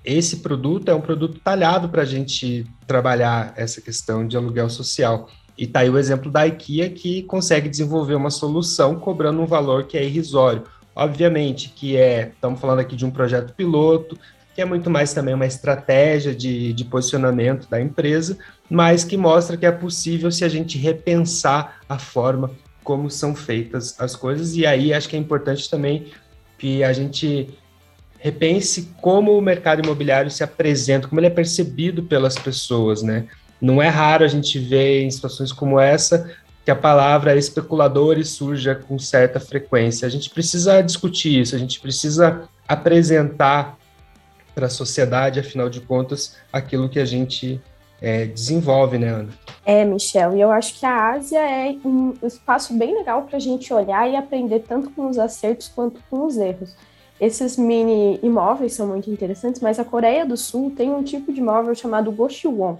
esse 0.04 0.38
produto 0.38 0.90
é 0.90 0.94
um 0.94 1.00
produto 1.00 1.40
talhado 1.40 1.88
para 1.88 2.02
a 2.02 2.04
gente 2.04 2.66
trabalhar 2.86 3.54
essa 3.56 3.80
questão 3.80 4.26
de 4.26 4.36
aluguel 4.36 4.68
social. 4.68 5.28
E 5.56 5.66
tá 5.66 5.80
aí 5.80 5.90
o 5.90 5.98
exemplo 5.98 6.30
da 6.30 6.46
IKEA 6.46 6.90
que 6.90 7.22
consegue 7.22 7.68
desenvolver 7.68 8.14
uma 8.14 8.30
solução 8.30 8.96
cobrando 8.96 9.40
um 9.40 9.46
valor 9.46 9.84
que 9.84 9.96
é 9.96 10.04
irrisório. 10.04 10.64
Obviamente 10.94 11.70
que 11.70 11.96
é, 11.96 12.28
estamos 12.34 12.60
falando 12.60 12.80
aqui 12.80 12.94
de 12.94 13.04
um 13.04 13.10
projeto 13.10 13.54
piloto, 13.54 14.18
que 14.54 14.60
é 14.60 14.64
muito 14.64 14.90
mais 14.90 15.14
também 15.14 15.34
uma 15.34 15.46
estratégia 15.46 16.34
de, 16.34 16.72
de 16.72 16.84
posicionamento 16.84 17.68
da 17.68 17.80
empresa, 17.80 18.36
mas 18.68 19.02
que 19.02 19.16
mostra 19.16 19.56
que 19.56 19.64
é 19.64 19.72
possível 19.72 20.30
se 20.30 20.44
a 20.44 20.48
gente 20.48 20.76
repensar 20.76 21.80
a 21.88 21.98
forma 21.98 22.50
como 22.84 23.10
são 23.10 23.34
feitas 23.34 23.98
as 23.98 24.14
coisas. 24.14 24.56
E 24.56 24.66
aí 24.66 24.92
acho 24.92 25.08
que 25.08 25.16
é 25.16 25.18
importante 25.18 25.70
também 25.70 26.12
que 26.58 26.84
a 26.84 26.92
gente 26.92 27.48
repense 28.18 28.90
como 29.00 29.36
o 29.36 29.42
mercado 29.42 29.82
imobiliário 29.82 30.30
se 30.30 30.44
apresenta, 30.44 31.08
como 31.08 31.18
ele 31.20 31.26
é 31.26 31.30
percebido 31.30 32.04
pelas 32.04 32.36
pessoas, 32.36 33.02
né? 33.02 33.26
Não 33.60 33.80
é 33.82 33.88
raro 33.88 34.24
a 34.24 34.28
gente 34.28 34.58
ver 34.58 35.02
em 35.02 35.10
situações 35.10 35.52
como 35.52 35.80
essa 35.80 36.30
que 36.64 36.70
a 36.70 36.76
palavra 36.76 37.36
especuladores 37.36 38.30
surja 38.30 38.74
com 38.74 38.98
certa 38.98 39.40
frequência. 39.40 40.06
A 40.06 40.10
gente 40.10 40.30
precisa 40.30 40.80
discutir 40.80 41.40
isso, 41.40 41.56
a 41.56 41.58
gente 41.58 41.80
precisa 41.80 42.48
apresentar 42.66 43.76
para 44.54 44.66
a 44.66 44.70
sociedade, 44.70 45.40
afinal 45.40 45.68
de 45.68 45.80
contas, 45.80 46.36
aquilo 46.52 46.88
que 46.88 47.00
a 47.00 47.04
gente 47.04 47.60
é, 48.00 48.26
desenvolve, 48.26 48.98
né, 48.98 49.08
Ana? 49.08 49.28
É, 49.64 49.84
Michel, 49.84 50.36
e 50.36 50.40
eu 50.40 50.50
acho 50.50 50.78
que 50.78 50.84
a 50.84 51.12
Ásia 51.12 51.38
é 51.38 51.74
um 51.84 52.14
espaço 52.22 52.74
bem 52.74 52.94
legal 52.96 53.22
para 53.22 53.36
a 53.36 53.40
gente 53.40 53.72
olhar 53.72 54.08
e 54.10 54.16
aprender 54.16 54.60
tanto 54.60 54.90
com 54.90 55.08
os 55.08 55.18
acertos 55.18 55.68
quanto 55.68 56.00
com 56.10 56.26
os 56.26 56.36
erros. 56.36 56.76
Esses 57.20 57.56
mini 57.56 58.18
imóveis 58.22 58.74
são 58.74 58.88
muito 58.88 59.08
interessantes, 59.08 59.60
mas 59.60 59.78
a 59.78 59.84
Coreia 59.84 60.26
do 60.26 60.36
Sul 60.36 60.72
tem 60.76 60.90
um 60.90 61.04
tipo 61.04 61.32
de 61.32 61.40
imóvel 61.40 61.74
chamado 61.74 62.10
Goshwon, 62.10 62.78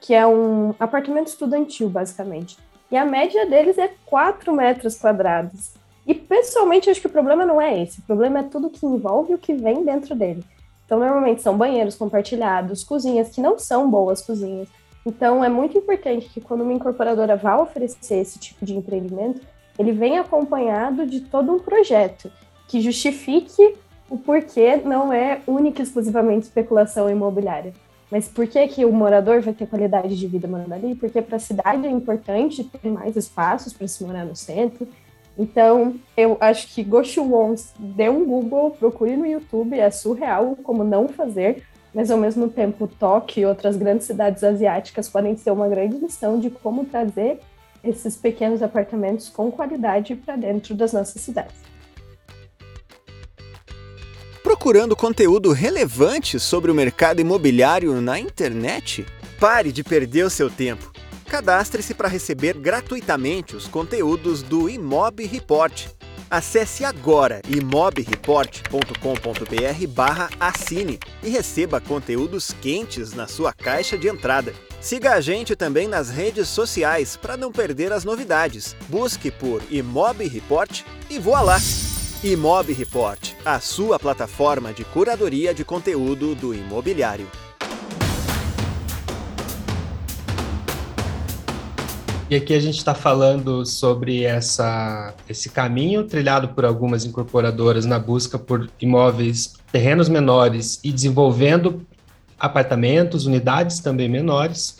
que 0.00 0.12
é 0.12 0.26
um 0.26 0.74
apartamento 0.78 1.28
estudantil, 1.28 1.88
basicamente. 1.88 2.58
E 2.90 2.96
a 2.96 3.04
média 3.04 3.46
deles 3.46 3.78
é 3.78 3.90
4 4.06 4.52
metros 4.52 4.96
quadrados. 4.98 5.74
E 6.06 6.14
pessoalmente 6.14 6.88
acho 6.88 7.00
que 7.00 7.08
o 7.08 7.10
problema 7.10 7.44
não 7.44 7.60
é 7.60 7.82
esse, 7.82 7.98
o 7.98 8.02
problema 8.02 8.38
é 8.38 8.42
tudo 8.44 8.70
que 8.70 8.86
envolve 8.86 9.34
o 9.34 9.38
que 9.38 9.54
vem 9.54 9.84
dentro 9.84 10.14
dele. 10.14 10.44
Então, 10.84 11.00
normalmente 11.00 11.42
são 11.42 11.56
banheiros 11.56 11.96
compartilhados, 11.96 12.84
cozinhas 12.84 13.30
que 13.30 13.40
não 13.40 13.58
são 13.58 13.90
boas 13.90 14.22
cozinhas. 14.22 14.68
Então, 15.04 15.44
é 15.44 15.48
muito 15.48 15.76
importante 15.76 16.28
que 16.28 16.40
quando 16.40 16.60
uma 16.60 16.72
incorporadora 16.72 17.36
vá 17.36 17.56
oferecer 17.56 18.18
esse 18.18 18.38
tipo 18.38 18.64
de 18.64 18.76
empreendimento, 18.76 19.40
ele 19.76 19.90
venha 19.90 20.20
acompanhado 20.20 21.04
de 21.04 21.20
todo 21.20 21.52
um 21.52 21.58
projeto 21.58 22.30
que 22.68 22.80
justifique 22.80 23.76
o 24.08 24.16
porquê 24.16 24.76
não 24.76 25.12
é 25.12 25.40
única 25.46 25.82
e 25.82 25.84
exclusivamente 25.84 26.46
especulação 26.46 27.10
imobiliária. 27.10 27.74
Mas 28.10 28.28
por 28.28 28.46
que, 28.46 28.66
que 28.68 28.84
o 28.84 28.92
morador 28.92 29.40
vai 29.40 29.52
ter 29.52 29.66
qualidade 29.66 30.16
de 30.16 30.26
vida 30.26 30.46
morando 30.46 30.72
ali? 30.72 30.94
Porque 30.94 31.20
para 31.20 31.36
a 31.36 31.40
cidade 31.40 31.86
é 31.86 31.90
importante 31.90 32.62
ter 32.62 32.88
mais 32.88 33.16
espaços 33.16 33.72
para 33.72 33.88
se 33.88 34.04
morar 34.04 34.24
no 34.24 34.36
centro. 34.36 34.86
Então, 35.38 35.96
eu 36.16 36.36
acho 36.40 36.72
que 36.72 36.86
Wons 37.18 37.74
dê 37.78 38.08
um 38.08 38.24
Google, 38.24 38.70
procure 38.70 39.16
no 39.16 39.26
YouTube, 39.26 39.78
é 39.78 39.90
surreal 39.90 40.56
como 40.62 40.82
não 40.82 41.08
fazer, 41.08 41.64
mas 41.92 42.10
ao 42.10 42.16
mesmo 42.16 42.48
tempo 42.48 42.86
Tóquio 42.86 43.42
e 43.42 43.46
outras 43.46 43.76
grandes 43.76 44.06
cidades 44.06 44.42
asiáticas 44.42 45.08
podem 45.08 45.36
ser 45.36 45.50
uma 45.50 45.68
grande 45.68 45.98
lição 45.98 46.38
de 46.38 46.48
como 46.48 46.84
trazer 46.84 47.40
esses 47.84 48.16
pequenos 48.16 48.62
apartamentos 48.62 49.28
com 49.28 49.50
qualidade 49.50 50.16
para 50.16 50.36
dentro 50.36 50.74
das 50.74 50.92
nossas 50.92 51.20
cidades 51.20 51.75
procurando 54.56 54.96
conteúdo 54.96 55.52
relevante 55.52 56.40
sobre 56.40 56.70
o 56.70 56.74
mercado 56.74 57.20
imobiliário 57.20 58.00
na 58.00 58.18
internet? 58.18 59.04
Pare 59.38 59.70
de 59.70 59.84
perder 59.84 60.24
o 60.24 60.30
seu 60.30 60.48
tempo. 60.48 60.90
Cadastre-se 61.28 61.92
para 61.92 62.08
receber 62.08 62.56
gratuitamente 62.56 63.54
os 63.54 63.68
conteúdos 63.68 64.42
do 64.42 64.70
Imob 64.70 65.26
Report. 65.26 65.88
Acesse 66.30 66.86
agora 66.86 67.42
imobreport.com.br 67.46 70.36
assine 70.40 70.98
e 71.22 71.28
receba 71.28 71.78
conteúdos 71.78 72.50
quentes 72.62 73.12
na 73.12 73.28
sua 73.28 73.52
caixa 73.52 73.98
de 73.98 74.08
entrada. 74.08 74.54
Siga 74.80 75.12
a 75.12 75.20
gente 75.20 75.54
também 75.54 75.86
nas 75.86 76.08
redes 76.08 76.48
sociais 76.48 77.14
para 77.14 77.36
não 77.36 77.52
perder 77.52 77.92
as 77.92 78.04
novidades. 78.04 78.74
Busque 78.88 79.30
por 79.30 79.62
Imob 79.70 80.26
Report 80.26 80.80
e 81.10 81.18
voa 81.18 81.42
lá! 81.42 81.58
Imob 82.26 82.72
Report, 82.72 83.34
a 83.44 83.60
sua 83.60 84.00
plataforma 84.00 84.72
de 84.72 84.82
curadoria 84.82 85.54
de 85.54 85.64
conteúdo 85.64 86.34
do 86.34 86.52
imobiliário. 86.52 87.28
E 92.28 92.34
aqui 92.34 92.52
a 92.52 92.58
gente 92.58 92.78
está 92.78 92.96
falando 92.96 93.64
sobre 93.64 94.24
essa, 94.24 95.14
esse 95.28 95.50
caminho 95.50 96.02
trilhado 96.02 96.48
por 96.48 96.64
algumas 96.64 97.04
incorporadoras 97.04 97.86
na 97.86 97.96
busca 97.96 98.36
por 98.36 98.68
imóveis, 98.80 99.54
terrenos 99.70 100.08
menores 100.08 100.80
e 100.82 100.90
desenvolvendo 100.90 101.86
apartamentos, 102.36 103.26
unidades 103.26 103.78
também 103.78 104.08
menores 104.08 104.78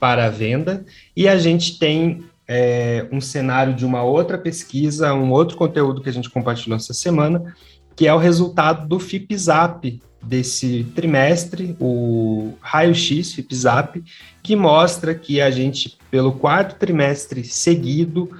para 0.00 0.28
venda. 0.30 0.84
E 1.14 1.28
a 1.28 1.38
gente 1.38 1.78
tem 1.78 2.24
é, 2.48 3.06
um 3.12 3.20
cenário 3.20 3.74
de 3.74 3.84
uma 3.84 4.02
outra 4.02 4.38
pesquisa, 4.38 5.12
um 5.12 5.30
outro 5.30 5.56
conteúdo 5.56 6.00
que 6.00 6.08
a 6.08 6.12
gente 6.12 6.30
compartilhou 6.30 6.76
essa 6.76 6.94
semana, 6.94 7.54
que 7.94 8.06
é 8.06 8.14
o 8.14 8.18
resultado 8.18 8.88
do 8.88 8.98
FIPZAP 8.98 10.00
desse 10.22 10.84
trimestre, 10.94 11.76
o 11.78 12.54
raio-x 12.60 13.34
FIPZAP, 13.34 14.02
que 14.42 14.56
mostra 14.56 15.14
que 15.14 15.40
a 15.40 15.50
gente, 15.50 15.98
pelo 16.10 16.32
quarto 16.32 16.76
trimestre 16.78 17.44
seguido, 17.44 18.30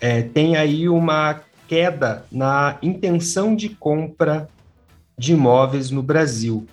é, 0.00 0.22
tem 0.22 0.56
aí 0.56 0.88
uma 0.88 1.40
queda 1.66 2.24
na 2.30 2.78
intenção 2.82 3.56
de 3.56 3.70
compra 3.70 4.48
de 5.18 5.32
imóveis 5.32 5.90
no 5.90 6.02
Brasil. 6.02 6.66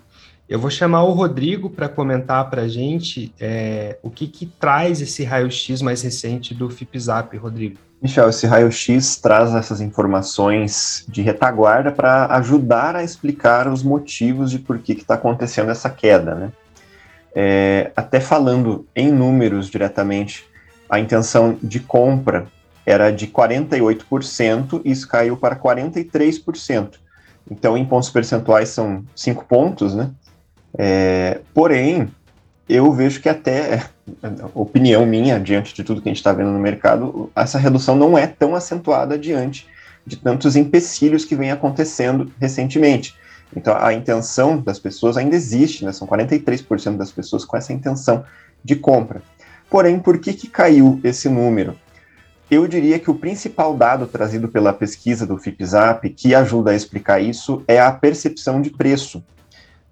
Eu 0.48 0.60
vou 0.60 0.70
chamar 0.70 1.04
o 1.04 1.14
Rodrigo 1.14 1.70
para 1.70 1.88
comentar 1.88 2.50
para 2.50 2.64
a 2.64 2.68
gente 2.68 3.34
é, 3.40 3.98
o 4.04 4.10
que, 4.10 4.28
que 4.28 4.46
traz 4.46 5.02
esse 5.02 5.24
raio-x 5.24 5.82
mais 5.82 6.02
recente 6.02 6.54
do 6.54 6.70
FIPZAP, 6.70 7.38
Rodrigo. 7.38 7.78
Michel, 8.02 8.30
esse 8.30 8.46
raio-x 8.46 9.16
traz 9.16 9.56
essas 9.56 9.80
informações 9.80 11.06
de 11.08 11.22
retaguarda 11.22 11.90
para 11.90 12.26
ajudar 12.36 12.98
a 12.98 13.04
explicar 13.04 13.70
os 13.70 13.82
motivos 13.82 14.52
de 14.52 14.60
por 14.60 14.78
que 14.80 14.92
está 14.92 15.14
acontecendo 15.14 15.72
essa 15.72 15.90
queda, 15.90 16.36
né? 16.36 16.52
É, 17.34 17.92
até 17.96 18.20
falando 18.20 18.86
em 18.94 19.10
números 19.10 19.70
diretamente, 19.70 20.46
a 20.90 21.00
intenção 21.00 21.58
de 21.64 21.80
compra 21.80 22.48
era 22.86 23.10
de 23.10 23.28
48%, 23.28 24.82
e 24.84 24.92
isso 24.92 25.08
caiu 25.08 25.38
para 25.38 25.56
43%. 25.56 26.96
Então, 27.50 27.78
em 27.78 27.86
pontos 27.86 28.10
percentuais, 28.10 28.70
são 28.70 29.04
5 29.16 29.46
pontos, 29.46 29.96
né? 29.96 30.12
É, 30.78 31.42
porém, 31.54 32.10
eu 32.68 32.92
vejo 32.92 33.22
que 33.22 33.30
até, 33.30 33.86
opinião 34.54 35.06
minha, 35.06 35.40
diante 35.40 35.74
de 35.74 35.84
tudo 35.84 36.02
que 36.02 36.10
a 36.10 36.12
gente 36.12 36.18
está 36.18 36.34
vendo 36.34 36.52
no 36.52 36.60
mercado, 36.60 37.32
essa 37.36 37.58
redução 37.58 37.96
não 37.96 38.18
é 38.18 38.28
tão 38.28 38.56
acentuada 38.56 39.18
diante 39.18 39.68
de 40.06 40.18
tantos 40.18 40.56
empecilhos 40.56 41.24
que 41.24 41.36
vem 41.36 41.52
acontecendo 41.52 42.32
recentemente. 42.40 43.16
Então, 43.56 43.76
a 43.78 43.94
intenção 43.94 44.58
das 44.58 44.80
pessoas 44.80 45.16
ainda 45.16 45.36
existe, 45.36 45.86
né? 45.86 45.92
são 45.92 46.08
43% 46.08 46.98
das 46.98 47.12
pessoas 47.12 47.46
com 47.46 47.56
essa 47.56 47.72
intenção 47.72 48.26
de 48.64 48.76
compra. 48.76 49.22
Porém, 49.70 50.00
por 50.00 50.20
que, 50.20 50.34
que 50.34 50.48
caiu 50.48 51.00
esse 51.04 51.30
número? 51.30 51.76
Eu 52.50 52.68
diria 52.68 53.00
que 53.00 53.10
o 53.10 53.16
principal 53.16 53.76
dado 53.76 54.06
trazido 54.06 54.48
pela 54.48 54.74
pesquisa 54.74 55.26
do 55.26 55.38
FIPZAP 55.38 56.10
que 56.10 56.36
ajuda 56.36 56.72
a 56.72 56.76
explicar 56.76 57.20
isso 57.20 57.64
é 57.68 57.80
a 57.80 57.92
percepção 57.92 58.62
de 58.62 58.70
preço 58.70 59.24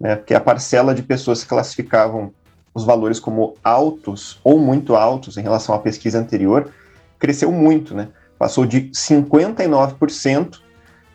né, 0.02 0.16
porque 0.16 0.34
a 0.34 0.40
parcela 0.42 0.96
de 0.96 1.04
pessoas 1.04 1.44
que 1.44 1.50
classificavam 1.50 2.34
os 2.74 2.84
valores 2.84 3.20
como 3.20 3.56
altos 3.64 4.40
ou 4.44 4.58
muito 4.58 4.96
altos 4.96 5.38
em 5.38 5.42
relação 5.42 5.76
à 5.76 5.80
pesquisa 5.80 6.20
anterior 6.20 6.72
cresceu 7.20 7.52
muito, 7.52 7.94
né? 7.94 8.08
Passou 8.40 8.66
de 8.66 8.90
59% 8.90 10.60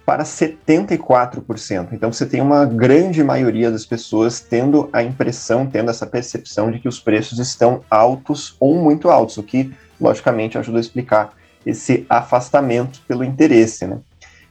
para 0.04 0.22
74%. 0.22 1.88
Então 1.90 2.12
você 2.12 2.24
tem 2.24 2.40
uma 2.40 2.64
grande 2.64 3.24
maioria 3.24 3.72
das 3.72 3.84
pessoas 3.84 4.38
tendo 4.38 4.88
a 4.92 5.02
impressão, 5.02 5.66
tendo 5.66 5.90
essa 5.90 6.06
percepção 6.06 6.70
de 6.70 6.78
que 6.78 6.88
os 6.88 7.00
preços 7.00 7.40
estão 7.40 7.82
altos 7.90 8.54
ou 8.60 8.76
muito 8.76 9.10
altos, 9.10 9.36
o 9.36 9.42
que 9.42 9.74
logicamente 10.00 10.56
ajuda 10.56 10.78
a 10.78 10.80
explicar 10.80 11.32
esse 11.64 12.06
afastamento 12.08 13.00
pelo 13.08 13.24
interesse, 13.24 13.84
né? 13.84 13.98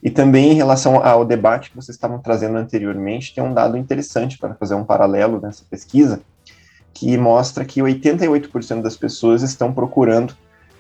E 0.06 0.12
também 0.12 0.52
em 0.52 0.54
relação 0.54 1.04
ao 1.04 1.26
debate 1.26 1.72
que 1.72 1.76
vocês 1.76 1.96
estavam 1.96 2.20
trazendo 2.20 2.60
anteriormente, 2.60 3.34
tem 3.34 3.44
um 3.44 3.52
dado 3.52 3.76
interessante 3.76 4.38
para 4.38 4.54
fazer 4.54 4.76
um 4.76 4.84
paralelo 4.84 5.42
nessa 5.42 5.66
pesquisa, 5.68 6.22
que 6.94 7.18
mostra 7.18 7.66
que 7.66 7.82
88% 7.82 8.84
das 8.84 8.96
pessoas 8.96 9.42
estão 9.42 9.74
procurando 9.74 10.38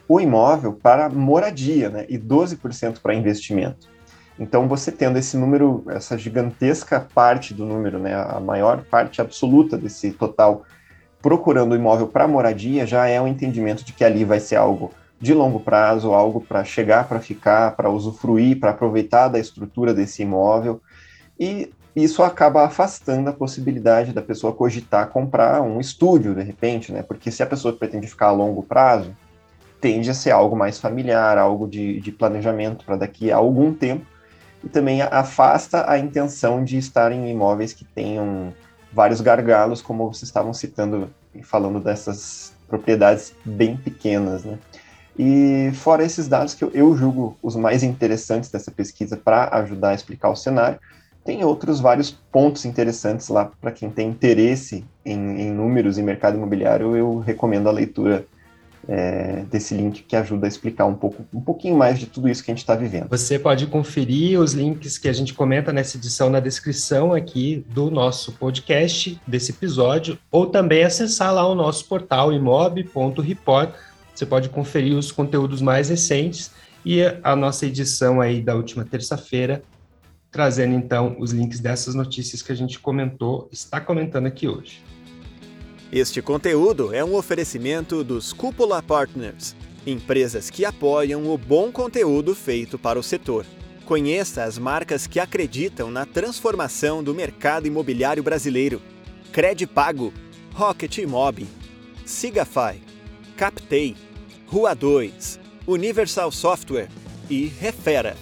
o 0.07 0.21
imóvel 0.21 0.73
para 0.73 1.09
moradia, 1.09 1.89
né, 1.89 2.05
e 2.07 2.19
12% 2.19 2.99
para 3.01 3.15
investimento. 3.15 3.89
Então, 4.37 4.67
você 4.67 4.91
tendo 4.91 5.17
esse 5.17 5.35
número, 5.35 5.83
essa 5.87 6.15
gigantesca 6.15 6.99
parte 6.99 7.51
do 7.51 7.65
número, 7.65 7.97
né, 7.97 8.13
a 8.13 8.39
maior 8.39 8.83
parte 8.83 9.21
absoluta 9.21 9.75
desse 9.75 10.11
total, 10.11 10.65
procurando 11.19 11.71
o 11.71 11.75
imóvel 11.75 12.07
para 12.09 12.27
moradia, 12.27 12.85
já 12.85 13.07
é 13.07 13.19
um 13.19 13.27
entendimento 13.27 13.83
de 13.83 13.91
que 13.91 14.03
ali 14.03 14.23
vai 14.23 14.39
ser 14.39 14.57
algo 14.57 14.91
de 15.25 15.33
longo 15.33 15.59
prazo, 15.59 16.13
algo 16.13 16.39
para 16.39 16.63
chegar, 16.63 17.07
para 17.07 17.19
ficar, 17.19 17.75
para 17.75 17.89
usufruir, 17.89 18.59
para 18.59 18.69
aproveitar 18.69 19.27
da 19.27 19.39
estrutura 19.39 19.91
desse 19.91 20.21
imóvel. 20.21 20.79
E 21.39 21.73
isso 21.95 22.21
acaba 22.21 22.63
afastando 22.63 23.27
a 23.31 23.33
possibilidade 23.33 24.13
da 24.13 24.21
pessoa 24.21 24.53
cogitar 24.53 25.07
comprar 25.07 25.63
um 25.63 25.79
estúdio, 25.79 26.35
de 26.35 26.43
repente, 26.43 26.91
né? 26.91 27.01
Porque 27.01 27.31
se 27.31 27.41
a 27.41 27.47
pessoa 27.47 27.73
pretende 27.73 28.05
ficar 28.05 28.27
a 28.27 28.31
longo 28.31 28.61
prazo, 28.61 29.17
tende 29.81 30.11
a 30.11 30.13
ser 30.13 30.29
algo 30.29 30.55
mais 30.55 30.77
familiar, 30.77 31.39
algo 31.39 31.67
de, 31.67 31.99
de 31.99 32.11
planejamento 32.11 32.85
para 32.85 32.95
daqui 32.95 33.31
a 33.31 33.37
algum 33.37 33.73
tempo, 33.73 34.05
e 34.63 34.69
também 34.69 35.01
afasta 35.01 35.89
a 35.89 35.97
intenção 35.97 36.63
de 36.63 36.77
estar 36.77 37.11
em 37.11 37.31
imóveis 37.31 37.73
que 37.73 37.83
tenham 37.83 38.53
vários 38.93 39.21
gargalos, 39.21 39.81
como 39.81 40.13
vocês 40.13 40.29
estavam 40.29 40.53
citando, 40.53 41.09
falando 41.41 41.79
dessas 41.79 42.53
propriedades 42.67 43.33
bem 43.43 43.75
pequenas, 43.75 44.43
né? 44.43 44.59
E 45.17 45.71
fora 45.73 46.03
esses 46.03 46.27
dados 46.27 46.53
que 46.53 46.63
eu, 46.63 46.97
julgo 46.97 47.37
os 47.41 47.55
mais 47.55 47.83
interessantes 47.83 48.49
dessa 48.49 48.69
pesquisa 48.69 49.15
para 49.15 49.49
ajudar 49.59 49.89
a 49.89 49.95
explicar 49.95 50.29
o 50.29 50.35
cenário, 50.35 50.77
tem 51.23 51.43
outros 51.43 51.79
vários 51.79 52.11
pontos 52.11 52.65
interessantes 52.65 53.29
lá 53.29 53.49
para 53.59 53.71
quem 53.71 53.89
tem 53.89 54.09
interesse 54.09 54.85
em, 55.03 55.41
em, 55.41 55.51
números 55.51 55.97
e 55.97 56.03
mercado 56.03 56.37
imobiliário. 56.37 56.95
Eu 56.95 57.19
recomendo 57.19 57.67
a 57.67 57.71
leitura 57.71 58.27
é, 58.87 59.43
desse 59.49 59.73
link 59.73 60.03
que 60.03 60.15
ajuda 60.15 60.45
a 60.45 60.49
explicar 60.49 60.85
um 60.85 60.93
pouco, 60.93 61.25
um 61.33 61.41
pouquinho 61.41 61.77
mais 61.77 61.97
de 61.97 62.05
tudo 62.05 62.29
isso 62.29 62.43
que 62.43 62.51
a 62.51 62.53
gente 62.53 62.61
está 62.61 62.75
vivendo. 62.75 63.07
Você 63.09 63.39
pode 63.39 63.65
conferir 63.67 64.39
os 64.39 64.53
links 64.53 64.97
que 64.97 65.07
a 65.07 65.13
gente 65.13 65.33
comenta 65.33 65.73
nessa 65.73 65.97
edição 65.97 66.29
na 66.29 66.39
descrição 66.39 67.13
aqui 67.13 67.65
do 67.69 67.89
nosso 67.89 68.33
podcast 68.33 69.19
desse 69.25 69.51
episódio, 69.51 70.19
ou 70.29 70.45
também 70.45 70.83
acessar 70.83 71.33
lá 71.33 71.47
o 71.47 71.55
nosso 71.55 71.85
portal 71.85 72.31
imob.report 72.31 73.73
você 74.15 74.25
pode 74.25 74.49
conferir 74.49 74.97
os 74.97 75.11
conteúdos 75.11 75.61
mais 75.61 75.89
recentes 75.89 76.51
e 76.85 77.01
a 77.23 77.35
nossa 77.35 77.65
edição 77.65 78.21
aí 78.21 78.41
da 78.41 78.55
última 78.55 78.85
terça-feira, 78.85 79.61
trazendo 80.31 80.73
então 80.73 81.17
os 81.19 81.31
links 81.31 81.59
dessas 81.59 81.95
notícias 81.95 82.41
que 82.41 82.51
a 82.51 82.55
gente 82.55 82.79
comentou, 82.79 83.49
está 83.51 83.81
comentando 83.81 84.27
aqui 84.27 84.47
hoje. 84.47 84.81
Este 85.91 86.21
conteúdo 86.21 86.93
é 86.93 87.03
um 87.03 87.15
oferecimento 87.15 88.03
dos 88.03 88.31
Cúpula 88.31 88.81
Partners, 88.81 89.55
empresas 89.85 90.49
que 90.49 90.65
apoiam 90.65 91.31
o 91.31 91.37
bom 91.37 91.71
conteúdo 91.71 92.33
feito 92.33 92.77
para 92.77 92.99
o 92.99 93.03
setor. 93.03 93.45
Conheça 93.85 94.43
as 94.43 94.57
marcas 94.57 95.05
que 95.05 95.19
acreditam 95.19 95.91
na 95.91 96.05
transformação 96.05 97.03
do 97.03 97.13
mercado 97.13 97.67
imobiliário 97.67 98.23
brasileiro. 98.23 98.81
Credipago, 99.31 100.11
Rocket 100.53 100.97
Imob, 100.97 101.45
Sigafy, 102.03 102.81
Captei, 103.37 103.95
Rua 104.47 104.75
2, 104.75 105.39
Universal 105.67 106.31
Software 106.31 106.87
e 107.29 107.47
Refera. 107.47 108.15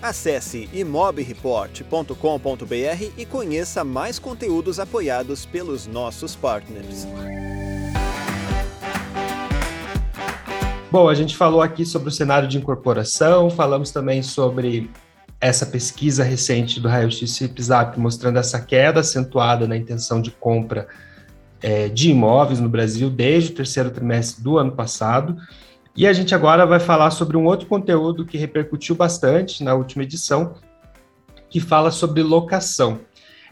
Acesse 0.00 0.68
imobreport.com.br 0.72 3.12
e 3.18 3.26
conheça 3.26 3.84
mais 3.84 4.18
conteúdos 4.18 4.80
apoiados 4.80 5.44
pelos 5.44 5.86
nossos 5.86 6.34
partners. 6.34 7.06
Bom, 10.90 11.06
a 11.06 11.14
gente 11.14 11.36
falou 11.36 11.60
aqui 11.60 11.84
sobre 11.84 12.08
o 12.08 12.12
cenário 12.12 12.48
de 12.48 12.56
incorporação, 12.56 13.50
falamos 13.50 13.90
também 13.90 14.22
sobre 14.22 14.90
essa 15.38 15.66
pesquisa 15.66 16.24
recente 16.24 16.80
do 16.80 16.88
raio-x 16.88 17.36
FIPZAP 17.36 18.00
mostrando 18.00 18.38
essa 18.38 18.58
queda 18.58 19.00
acentuada 19.00 19.68
na 19.68 19.76
intenção 19.76 20.22
de 20.22 20.30
compra 20.30 20.88
é, 21.62 21.88
de 21.88 22.10
imóveis 22.10 22.60
no 22.60 22.68
Brasil 22.68 23.10
desde 23.10 23.52
o 23.52 23.54
terceiro 23.54 23.90
trimestre 23.90 24.42
do 24.42 24.58
ano 24.58 24.72
passado. 24.72 25.36
E 25.96 26.06
a 26.06 26.12
gente 26.12 26.34
agora 26.34 26.64
vai 26.64 26.78
falar 26.78 27.10
sobre 27.10 27.36
um 27.36 27.44
outro 27.44 27.66
conteúdo 27.66 28.24
que 28.24 28.38
repercutiu 28.38 28.94
bastante 28.94 29.64
na 29.64 29.74
última 29.74 30.04
edição, 30.04 30.54
que 31.50 31.58
fala 31.60 31.90
sobre 31.90 32.22
locação. 32.22 33.00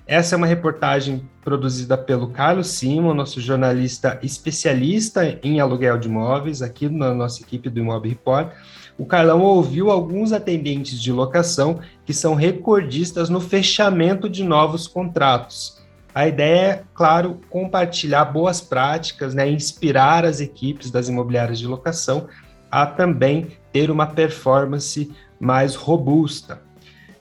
Essa 0.07 0.37
é 0.37 0.39
uma 0.39 0.47
reportagem 0.47 1.29
produzida 1.43 1.99
pelo 1.99 2.29
Carlos 2.29 2.69
Simon, 2.69 3.13
nosso 3.13 3.41
jornalista 3.41 4.21
especialista 4.23 5.37
em 5.43 5.59
aluguel 5.59 5.99
de 5.99 6.07
imóveis, 6.07 6.63
aqui 6.63 6.89
na 6.89 7.13
nossa 7.13 7.43
equipe 7.43 7.69
do 7.69 7.81
Imob 7.81 8.09
Report. 8.09 8.53
O 8.97 9.05
Carlão 9.05 9.43
ouviu 9.43 9.91
alguns 9.91 10.33
atendentes 10.33 11.03
de 11.03 11.11
locação 11.11 11.81
que 12.05 12.15
são 12.15 12.37
recordistas 12.37 13.29
no 13.29 13.41
fechamento 13.41 14.29
de 14.29 14.45
novos 14.45 14.87
contratos. 14.87 15.85
A 16.17 16.27
ideia 16.27 16.67
é, 16.67 16.83
claro, 16.95 17.43
compartilhar 17.51 18.25
boas 18.25 18.59
práticas, 18.59 19.35
né, 19.35 19.51
inspirar 19.51 20.25
as 20.25 20.41
equipes 20.41 20.91
das 20.91 21.11
imobiliárias 21.11 21.59
de 21.59 21.67
locação 21.67 22.27
a 22.71 22.87
também 22.87 23.49
ter 23.71 23.91
uma 23.91 24.07
performance 24.07 25.15
mais 25.39 25.75
robusta. 25.75 26.63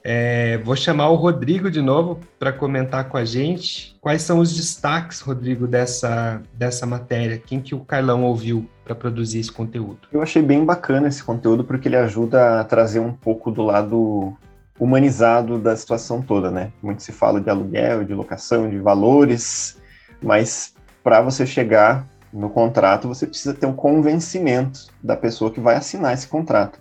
É, 0.01 0.59
vou 0.59 0.77
chamar 0.77 1.09
o 1.09 1.15
Rodrigo 1.15 1.69
de 1.69 1.81
novo 1.81 2.21
para 2.39 2.53
comentar 2.53 3.09
com 3.09 3.17
a 3.17 3.25
gente 3.25 3.97
quais 3.99 4.21
são 4.21 4.39
os 4.39 4.55
destaques, 4.55 5.19
Rodrigo, 5.19 5.67
dessa, 5.67 6.41
dessa 6.53 6.85
matéria. 6.85 7.37
Quem 7.37 7.59
que 7.59 7.75
o 7.75 7.81
Carlão 7.81 8.23
ouviu 8.23 8.65
para 8.85 8.95
produzir 8.95 9.39
esse 9.39 9.51
conteúdo? 9.51 10.07
Eu 10.09 10.21
achei 10.21 10.41
bem 10.41 10.63
bacana 10.63 11.09
esse 11.09 11.21
conteúdo 11.21 11.65
porque 11.65 11.89
ele 11.89 11.97
ajuda 11.97 12.61
a 12.61 12.63
trazer 12.63 13.01
um 13.01 13.11
pouco 13.11 13.51
do 13.51 13.61
lado 13.61 14.37
humanizado 14.79 15.57
da 15.57 15.75
situação 15.75 16.21
toda, 16.21 16.51
né? 16.51 16.71
Muito 16.81 17.01
se 17.01 17.11
fala 17.11 17.39
de 17.39 17.49
aluguel, 17.49 18.03
de 18.03 18.13
locação, 18.13 18.69
de 18.69 18.77
valores, 18.77 19.77
mas 20.21 20.73
para 21.03 21.21
você 21.21 21.45
chegar 21.45 22.05
no 22.33 22.49
contrato, 22.49 23.07
você 23.07 23.25
precisa 23.25 23.53
ter 23.53 23.65
um 23.65 23.73
convencimento 23.73 24.87
da 25.01 25.15
pessoa 25.15 25.51
que 25.51 25.59
vai 25.59 25.75
assinar 25.75 26.13
esse 26.13 26.27
contrato. 26.27 26.79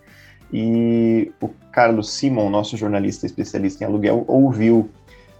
E 0.52 1.32
o 1.40 1.48
Carlos 1.70 2.12
Simon, 2.12 2.50
nosso 2.50 2.76
jornalista 2.76 3.26
especialista 3.26 3.84
em 3.84 3.86
aluguel, 3.86 4.24
ouviu 4.26 4.90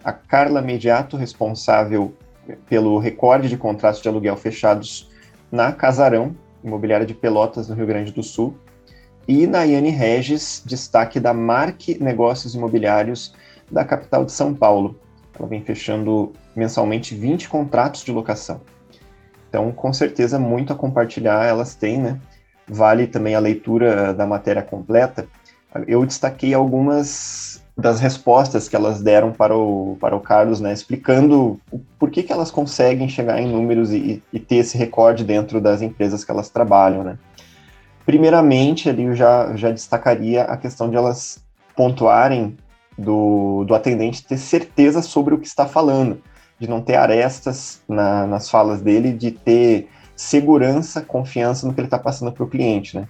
a 0.04 0.12
Carla 0.12 0.62
Mediato, 0.62 1.16
responsável 1.16 2.14
pelo 2.68 2.98
recorde 2.98 3.48
de 3.48 3.56
contratos 3.56 4.00
de 4.00 4.08
aluguel 4.08 4.36
fechados 4.36 5.10
na 5.50 5.72
Casarão, 5.72 6.36
imobiliária 6.62 7.06
de 7.06 7.14
Pelotas, 7.14 7.68
no 7.68 7.74
Rio 7.74 7.86
Grande 7.86 8.12
do 8.12 8.22
Sul, 8.22 8.56
e 9.26 9.46
Nayane 9.46 9.90
Regis, 9.90 10.62
destaque 10.64 11.18
da 11.18 11.32
Marque 11.32 12.02
Negócios 12.02 12.54
Imobiliários 12.54 13.34
da 13.70 13.84
capital 13.84 14.24
de 14.24 14.32
São 14.32 14.54
Paulo. 14.54 14.98
Ela 15.38 15.48
vem 15.48 15.62
fechando 15.62 16.32
mensalmente 16.54 17.14
20 17.14 17.48
contratos 17.48 18.04
de 18.04 18.12
locação. 18.12 18.60
Então, 19.48 19.70
com 19.72 19.92
certeza, 19.92 20.38
muito 20.38 20.72
a 20.72 20.76
compartilhar 20.76 21.44
elas 21.44 21.74
têm, 21.74 21.98
né? 21.98 22.20
Vale 22.66 23.06
também 23.06 23.34
a 23.34 23.40
leitura 23.40 24.12
da 24.12 24.26
matéria 24.26 24.62
completa. 24.62 25.26
Eu 25.86 26.04
destaquei 26.04 26.54
algumas 26.54 27.62
das 27.76 27.98
respostas 27.98 28.68
que 28.68 28.76
elas 28.76 29.02
deram 29.02 29.32
para 29.32 29.56
o, 29.56 29.96
para 30.00 30.14
o 30.14 30.20
Carlos, 30.20 30.60
né? 30.60 30.72
Explicando 30.72 31.60
por 31.98 32.10
que, 32.10 32.22
que 32.22 32.32
elas 32.32 32.50
conseguem 32.50 33.08
chegar 33.08 33.40
em 33.40 33.50
números 33.50 33.92
e, 33.92 34.22
e 34.32 34.38
ter 34.38 34.56
esse 34.56 34.78
recorde 34.78 35.24
dentro 35.24 35.60
das 35.60 35.82
empresas 35.82 36.24
que 36.24 36.30
elas 36.30 36.48
trabalham, 36.48 37.02
né? 37.02 37.18
Primeiramente, 38.06 38.88
ali 38.88 39.04
eu 39.04 39.14
já, 39.14 39.56
já 39.56 39.70
destacaria 39.70 40.42
a 40.42 40.56
questão 40.56 40.90
de 40.90 40.96
elas 40.96 41.42
pontuarem 41.74 42.56
do, 42.96 43.64
do 43.64 43.74
atendente 43.74 44.24
ter 44.24 44.38
certeza 44.38 45.02
sobre 45.02 45.34
o 45.34 45.38
que 45.38 45.46
está 45.46 45.66
falando, 45.66 46.22
de 46.58 46.68
não 46.68 46.80
ter 46.80 46.96
arestas 46.96 47.82
na, 47.88 48.26
nas 48.26 48.48
falas 48.48 48.80
dele, 48.80 49.12
de 49.12 49.30
ter 49.30 49.88
segurança, 50.14 51.00
confiança 51.00 51.66
no 51.66 51.74
que 51.74 51.80
ele 51.80 51.86
está 51.86 51.98
passando 51.98 52.30
para 52.30 52.44
o 52.44 52.48
cliente, 52.48 52.96
né? 52.96 53.08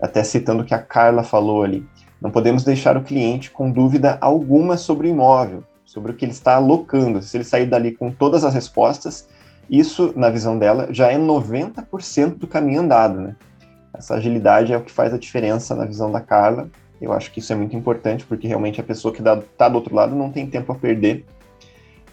Até 0.00 0.22
citando 0.24 0.62
o 0.62 0.66
que 0.66 0.74
a 0.74 0.82
Carla 0.82 1.22
falou 1.22 1.62
ali. 1.62 1.86
Não 2.20 2.30
podemos 2.30 2.64
deixar 2.64 2.96
o 2.96 3.02
cliente 3.02 3.50
com 3.50 3.70
dúvida 3.70 4.18
alguma 4.20 4.76
sobre 4.76 5.08
o 5.08 5.10
imóvel, 5.10 5.64
sobre 5.84 6.12
o 6.12 6.14
que 6.14 6.24
ele 6.24 6.32
está 6.32 6.56
alocando. 6.56 7.22
Se 7.22 7.36
ele 7.36 7.44
sair 7.44 7.66
dali 7.66 7.92
com 7.92 8.10
todas 8.10 8.44
as 8.44 8.54
respostas, 8.54 9.28
isso, 9.70 10.12
na 10.16 10.28
visão 10.28 10.58
dela, 10.58 10.88
já 10.90 11.10
é 11.10 11.16
90% 11.16 12.36
do 12.36 12.46
caminho 12.46 12.80
andado, 12.80 13.20
né? 13.20 13.36
Essa 13.94 14.14
agilidade 14.14 14.72
é 14.72 14.76
o 14.76 14.82
que 14.82 14.90
faz 14.90 15.12
a 15.12 15.18
diferença 15.18 15.74
na 15.74 15.84
visão 15.84 16.10
da 16.10 16.20
Carla. 16.20 16.70
Eu 17.00 17.12
acho 17.12 17.30
que 17.32 17.40
isso 17.40 17.52
é 17.52 17.56
muito 17.56 17.76
importante, 17.76 18.24
porque 18.24 18.46
realmente 18.46 18.80
a 18.80 18.84
pessoa 18.84 19.12
que 19.12 19.20
está 19.20 19.68
do 19.68 19.74
outro 19.74 19.94
lado 19.94 20.14
não 20.14 20.30
tem 20.30 20.46
tempo 20.46 20.72
a 20.72 20.74
perder. 20.74 21.24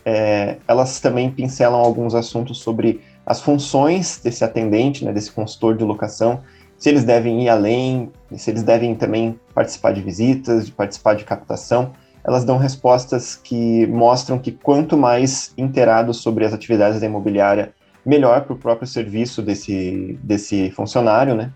É, 0.03 0.57
elas 0.67 0.99
também 0.99 1.29
pincelam 1.29 1.79
alguns 1.79 2.15
assuntos 2.15 2.59
sobre 2.59 3.01
as 3.25 3.41
funções 3.41 4.19
desse 4.23 4.43
atendente, 4.43 5.05
né, 5.05 5.13
desse 5.13 5.31
consultor 5.31 5.77
de 5.77 5.83
locação, 5.83 6.41
se 6.79 6.89
eles 6.89 7.03
devem 7.03 7.43
ir 7.43 7.49
além, 7.49 8.11
se 8.35 8.49
eles 8.49 8.63
devem 8.63 8.95
também 8.95 9.39
participar 9.53 9.91
de 9.91 10.01
visitas, 10.01 10.65
de 10.65 10.71
participar 10.71 11.13
de 11.13 11.25
captação. 11.25 11.91
Elas 12.23 12.43
dão 12.43 12.57
respostas 12.57 13.35
que 13.35 13.85
mostram 13.87 14.39
que 14.39 14.51
quanto 14.51 14.97
mais 14.97 15.53
inteirados 15.57 16.17
sobre 16.17 16.45
as 16.45 16.53
atividades 16.53 16.99
da 16.99 17.05
imobiliária, 17.05 17.73
melhor 18.05 18.45
para 18.45 18.53
o 18.53 18.57
próprio 18.57 18.87
serviço 18.87 19.41
desse, 19.41 20.17
desse 20.23 20.71
funcionário, 20.71 21.35
né? 21.35 21.51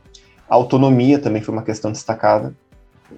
A 0.50 0.56
autonomia 0.56 1.20
também 1.20 1.42
foi 1.42 1.54
uma 1.54 1.64
questão 1.64 1.92
destacada. 1.92 2.54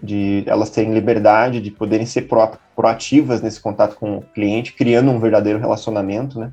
de 0.04 0.44
elas 0.46 0.70
terem 0.70 0.94
liberdade, 0.94 1.62
de 1.62 1.72
poderem 1.72 2.06
ser 2.06 2.24
pro, 2.24 2.52
proativas 2.76 3.42
nesse 3.42 3.62
contato 3.62 3.96
com 3.96 4.18
o 4.18 4.22
cliente, 4.22 4.74
criando 4.74 5.10
um 5.10 5.20
verdadeiro 5.20 5.60
relacionamento, 5.60 6.40
né? 6.40 6.52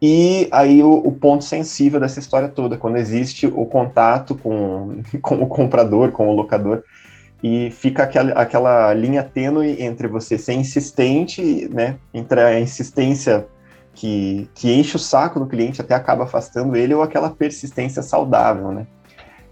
E 0.00 0.46
aí 0.50 0.82
o, 0.82 0.92
o, 0.92 1.12
ponto 1.12 1.42
sensível 1.42 1.98
dessa 1.98 2.20
história 2.20 2.48
toda, 2.48 2.76
quando 2.76 2.96
existe 2.96 3.46
o 3.46 3.64
contato 3.64 4.34
com, 4.34 5.00
com 5.22 5.42
o 5.42 5.46
comprador, 5.46 6.12
com 6.12 6.28
o 6.28 6.34
locador, 6.34 6.82
e 7.42 7.70
fica 7.70 8.02
aquela, 8.02 8.32
aquela 8.32 8.94
linha 8.94 9.22
tênue 9.22 9.82
entre 9.82 10.06
você 10.06 10.38
ser 10.38 10.54
insistente, 10.54 11.68
né, 11.72 11.96
entre 12.12 12.40
a 12.40 12.60
insistência 12.60 13.46
que, 13.94 14.48
que 14.54 14.72
enche 14.72 14.96
o 14.96 14.98
saco 14.98 15.40
do 15.40 15.46
cliente 15.46 15.80
até 15.80 15.94
acaba 15.94 16.24
afastando 16.24 16.76
ele, 16.76 16.94
ou 16.94 17.02
aquela 17.02 17.30
persistência 17.30 18.02
saudável, 18.02 18.72
né. 18.72 18.86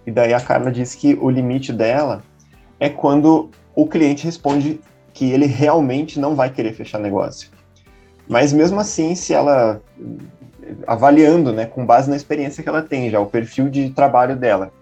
E 0.06 0.10
daí 0.10 0.34
a 0.34 0.40
Carla 0.40 0.70
diz 0.70 0.94
que 0.94 1.14
o 1.20 1.30
limite 1.30 1.72
dela 1.72 2.22
é 2.78 2.88
quando 2.88 3.50
o 3.74 3.86
cliente 3.86 4.24
responde 4.24 4.80
que 5.12 5.30
ele 5.30 5.46
realmente 5.46 6.18
não 6.18 6.34
vai 6.34 6.50
querer 6.50 6.72
fechar 6.72 6.98
negócio. 6.98 7.50
Mas 8.28 8.52
mesmo 8.52 8.80
assim, 8.80 9.14
se 9.14 9.32
ela 9.32 9.80
avaliando, 10.86 11.52
né, 11.52 11.66
com 11.66 11.84
base 11.84 12.08
na 12.08 12.16
experiência 12.16 12.62
que 12.62 12.68
ela 12.68 12.82
tem 12.82 13.10
já, 13.10 13.20
o 13.20 13.26
perfil 13.26 13.68
de 13.68 13.90
trabalho 13.90 14.34
dela, 14.34 14.72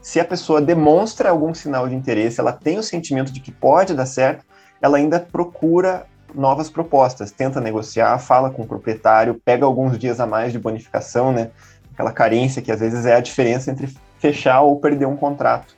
se 0.00 0.20
a 0.20 0.24
pessoa 0.24 0.60
demonstra 0.60 1.30
algum 1.30 1.52
sinal 1.52 1.88
de 1.88 1.94
interesse, 1.94 2.40
ela 2.40 2.52
tem 2.52 2.78
o 2.78 2.82
sentimento 2.82 3.32
de 3.32 3.40
que 3.40 3.50
pode 3.50 3.94
dar 3.94 4.06
certo, 4.06 4.44
ela 4.80 4.96
ainda 4.96 5.20
procura 5.20 6.06
novas 6.34 6.70
propostas, 6.70 7.30
tenta 7.30 7.60
negociar, 7.60 8.18
fala 8.18 8.50
com 8.50 8.62
o 8.62 8.66
proprietário, 8.66 9.40
pega 9.44 9.66
alguns 9.66 9.98
dias 9.98 10.20
a 10.20 10.26
mais 10.26 10.52
de 10.52 10.58
bonificação, 10.58 11.32
né? 11.32 11.50
Aquela 11.92 12.12
carência 12.12 12.62
que 12.62 12.70
às 12.70 12.80
vezes 12.80 13.04
é 13.04 13.14
a 13.14 13.20
diferença 13.20 13.70
entre 13.70 13.88
fechar 14.20 14.60
ou 14.60 14.78
perder 14.78 15.06
um 15.06 15.16
contrato. 15.16 15.74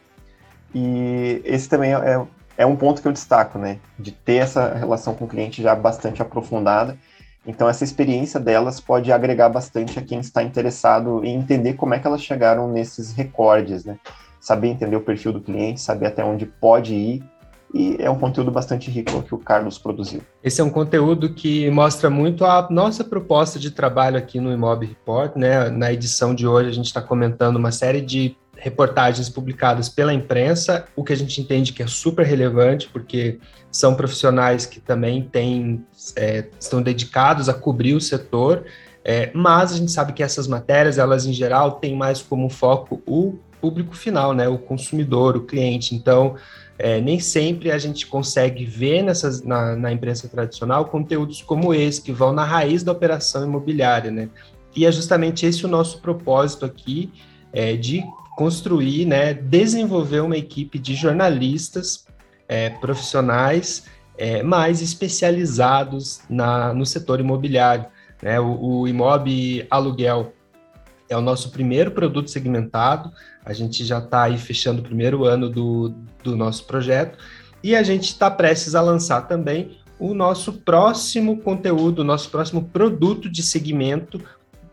E 0.74 1.40
esse 1.44 1.68
também 1.68 1.94
é, 1.94 2.26
é 2.59 2.66
um 2.66 2.76
ponto 2.76 3.00
que 3.00 3.09
eu 3.09 3.12
destaco, 3.12 3.59
né? 3.59 3.78
De 3.98 4.11
ter 4.11 4.37
essa 4.37 4.74
relação 4.74 5.14
com 5.14 5.24
o 5.24 5.28
cliente 5.28 5.62
já 5.62 5.74
bastante 5.74 6.20
aprofundada. 6.20 6.98
Então, 7.46 7.68
essa 7.68 7.85
experiência 7.85 8.38
delas 8.38 8.81
pode 8.81 9.11
agregar 9.12 9.48
bastante 9.48 9.98
a 9.98 10.02
quem 10.02 10.20
está 10.20 10.42
interessado 10.42 11.24
em 11.24 11.37
entender 11.37 11.74
como 11.74 11.94
é 11.94 11.98
que 11.98 12.07
elas 12.07 12.22
chegaram 12.22 12.68
nesses 12.68 13.12
recordes, 13.12 13.85
né? 13.85 13.98
Saber 14.40 14.68
entender 14.68 14.96
o 14.96 15.00
perfil 15.00 15.33
do 15.33 15.40
cliente, 15.40 15.81
saber 15.81 16.07
até 16.07 16.24
onde 16.24 16.44
pode 16.44 16.94
ir 16.94 17.24
e 17.72 17.96
é 17.98 18.11
um 18.11 18.18
conteúdo 18.18 18.50
bastante 18.50 18.90
rico 18.90 19.22
que 19.22 19.35
o 19.35 19.38
Carlos 19.38 19.78
produziu. 19.78 20.20
Esse 20.42 20.61
é 20.61 20.64
um 20.64 20.70
conteúdo 20.70 21.32
que 21.32 21.70
mostra 21.70 22.11
muito 22.11 22.44
a 22.44 22.68
nossa 22.70 23.02
proposta 23.02 23.58
de 23.58 23.70
trabalho 23.70 24.16
aqui 24.16 24.38
no 24.40 24.52
Imob 24.52 24.85
Report, 24.85 25.37
né? 25.37 25.70
Na 25.70 25.92
edição 25.92 26.35
de 26.35 26.46
hoje 26.46 26.68
a 26.68 26.72
gente 26.72 26.87
está 26.87 27.00
comentando 27.00 27.56
uma 27.56 27.72
série 27.72 28.00
de 28.00 28.37
reportagens 28.62 29.28
publicadas 29.28 29.88
pela 29.88 30.14
imprensa, 30.14 30.85
o 30.94 31.02
que 31.02 31.12
a 31.12 31.16
gente 31.16 31.40
entende 31.40 31.72
que 31.72 31.82
é 31.82 31.87
super 31.87 32.24
relevante, 32.24 32.88
porque 32.92 33.40
são 33.72 33.94
profissionais 33.94 34.66
que 34.66 34.78
também 34.78 35.22
têm, 35.22 35.85
é, 36.14 36.46
estão 36.61 36.80
dedicados 36.80 37.48
a 37.48 37.54
cobrir 37.54 37.94
o 37.94 38.00
setor, 38.00 38.64
é, 39.04 39.32
mas 39.35 39.72
a 39.72 39.76
gente 39.76 39.90
sabe 39.90 40.12
que 40.12 40.22
essas 40.22 40.46
matérias, 40.46 40.96
elas 40.96 41.26
em 41.26 41.32
geral 41.32 41.72
têm 41.72 41.96
mais 41.96 42.22
como 42.22 42.48
foco 42.48 43.02
o 43.04 43.37
público 43.61 43.96
final, 43.96 44.32
né, 44.32 44.48
o 44.48 44.58
consumidor, 44.58 45.37
o 45.37 45.40
cliente. 45.42 45.94
Então, 45.94 46.37
é, 46.83 47.01
nem 47.01 47.21
sempre 47.21 47.71
a 47.71 47.79
gente 47.79 48.09
consegue 48.09 48.64
ver 48.64 49.03
nessas, 49.03 49.40
na, 49.40 49.77
na, 49.77 49.92
imprensa 49.92 50.27
tradicional 50.27 50.87
conteúdos 50.87 51.40
como 51.40 51.73
esse, 51.73 52.03
que 52.03 52.11
vão 52.11 52.33
na 52.33 52.45
raiz 52.45 52.83
da 52.83 52.90
operação 52.90 53.45
imobiliária, 53.45 54.11
né? 54.11 54.29
E 54.75 54.85
é 54.85 54.90
justamente 54.90 55.47
esse 55.47 55.64
o 55.64 55.68
nosso 55.68 56.01
propósito 56.01 56.64
aqui, 56.64 57.12
é, 57.53 57.77
de 57.77 58.03
construir, 58.35 59.07
né, 59.07 59.33
desenvolver 59.33 60.23
uma 60.23 60.37
equipe 60.37 60.77
de 60.77 60.97
jornalistas 60.97 62.05
é, 62.49 62.71
profissionais 62.71 63.85
é, 64.18 64.42
mais 64.42 64.83
especializados 64.83 66.23
na, 66.29 66.75
no 66.75 66.85
setor 66.85 67.21
imobiliário. 67.21 67.87
Né? 68.21 68.40
O, 68.40 68.81
o 68.81 68.88
Imob 68.88 69.66
Aluguel 69.71 70.33
é 71.09 71.17
o 71.17 71.21
nosso 71.21 71.51
primeiro 71.51 71.91
produto 71.91 72.31
segmentado, 72.31 73.11
a 73.45 73.53
gente 73.53 73.85
já 73.85 73.99
está 73.99 74.23
aí 74.25 74.38
fechando 74.38 74.81
o 74.81 74.85
primeiro 74.85 75.25
ano 75.25 75.49
do, 75.49 75.95
do 76.23 76.37
nosso 76.37 76.65
projeto 76.65 77.19
e 77.62 77.77
a 77.77 77.83
gente 77.83 78.05
está 78.05 78.31
prestes 78.31 78.75
a 78.75 78.81
lançar 78.81 79.23
também 79.23 79.79
o 79.99 80.15
nosso 80.15 80.55
próximo 80.55 81.41
conteúdo, 81.41 82.01
o 82.01 82.05
nosso 82.05 82.29
próximo 82.31 82.65
produto 82.65 83.31
de 83.31 83.43
segmento 83.43 84.21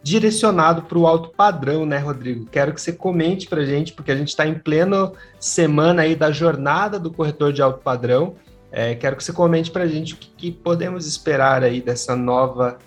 direcionado 0.01 0.83
para 0.83 0.97
o 0.97 1.05
alto 1.05 1.29
padrão, 1.29 1.85
né, 1.85 1.97
Rodrigo? 1.97 2.45
Quero 2.45 2.73
que 2.73 2.81
você 2.81 2.93
comente 2.93 3.47
para 3.47 3.61
a 3.61 3.65
gente, 3.65 3.93
porque 3.93 4.11
a 4.11 4.15
gente 4.15 4.29
está 4.29 4.47
em 4.47 4.55
plena 4.57 5.11
semana 5.39 6.03
aí 6.03 6.15
da 6.15 6.31
jornada 6.31 6.97
do 6.97 7.11
corretor 7.11 7.51
de 7.51 7.61
alto 7.61 7.81
padrão. 7.81 8.35
É, 8.71 8.95
quero 8.95 9.15
que 9.15 9.23
você 9.23 9.33
comente 9.33 9.71
para 9.71 9.83
a 9.83 9.87
gente 9.87 10.13
o 10.13 10.17
que, 10.17 10.29
que, 10.37 10.51
podemos 10.51 11.05
esperar 11.05 11.63
aí 11.63 11.81
dessa 11.81 12.15
nova 12.15 12.77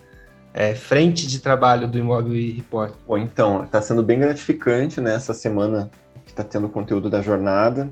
é, 0.54 0.74
frente 0.74 1.26
de 1.26 1.40
trabalho 1.40 1.88
do 1.88 1.98
Imóvel 1.98 2.32
Report. 2.32 2.92
Bom, 3.06 3.18
então, 3.18 3.64
está 3.64 3.80
sendo 3.80 4.02
bem 4.02 4.18
gratificante 4.18 5.00
né, 5.00 5.18
semana 5.18 5.90
que 6.24 6.30
está 6.30 6.44
tendo 6.44 6.66
o 6.66 6.70
conteúdo 6.70 7.08
da 7.08 7.22
jornada, 7.22 7.90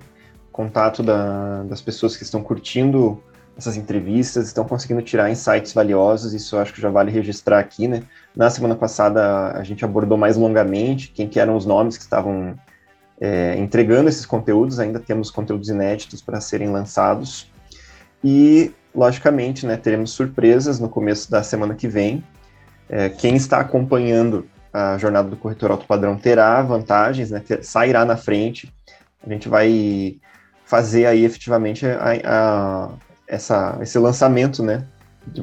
contato 0.53 1.03
da, 1.03 1.63
das 1.65 1.81
pessoas 1.81 2.17
que 2.17 2.23
estão 2.23 2.43
curtindo 2.43 3.23
essas 3.57 3.77
entrevistas, 3.77 4.47
estão 4.47 4.65
conseguindo 4.65 5.03
tirar 5.03 5.31
insights 5.31 5.73
valiosos, 5.73 6.33
isso 6.33 6.57
eu 6.57 6.61
acho 6.61 6.73
que 6.73 6.81
já 6.81 6.89
vale 6.89 7.11
registrar 7.11 7.59
aqui, 7.59 7.87
né? 7.87 8.03
Na 8.35 8.49
semana 8.49 8.75
passada 8.75 9.53
a 9.53 9.63
gente 9.63 9.85
abordou 9.85 10.17
mais 10.17 10.37
longamente 10.37 11.11
quem 11.11 11.29
que 11.29 11.39
eram 11.39 11.57
os 11.57 11.67
nomes 11.67 11.97
que 11.97 12.03
estavam 12.03 12.59
é, 13.21 13.57
entregando 13.59 14.09
esses 14.09 14.25
conteúdos, 14.25 14.79
ainda 14.79 14.99
temos 14.99 15.31
conteúdos 15.31 15.69
inéditos 15.69 16.23
para 16.23 16.41
serem 16.41 16.71
lançados, 16.71 17.51
e, 18.23 18.73
logicamente, 18.95 19.67
né, 19.67 19.77
teremos 19.77 20.11
surpresas 20.11 20.79
no 20.79 20.89
começo 20.89 21.31
da 21.31 21.43
semana 21.43 21.75
que 21.75 21.89
vem. 21.89 22.23
É, 22.93 23.09
quem 23.09 23.37
está 23.37 23.61
acompanhando 23.61 24.49
a 24.73 24.99
jornada 24.99 25.29
do 25.29 25.37
corretor 25.37 25.71
alto 25.71 25.87
padrão 25.87 26.17
terá 26.17 26.61
vantagens, 26.61 27.31
né, 27.31 27.39
ter, 27.39 27.65
sairá 27.65 28.05
na 28.05 28.17
frente. 28.17 28.73
A 29.25 29.33
gente 29.33 29.49
vai 29.49 30.17
fazer 30.65 31.07
aí 31.07 31.25
efetivamente 31.25 31.87
a, 31.87 32.11
a 32.25 32.91
essa, 33.29 33.79
esse 33.81 33.97
lançamento, 33.97 34.61
né, 34.61 34.85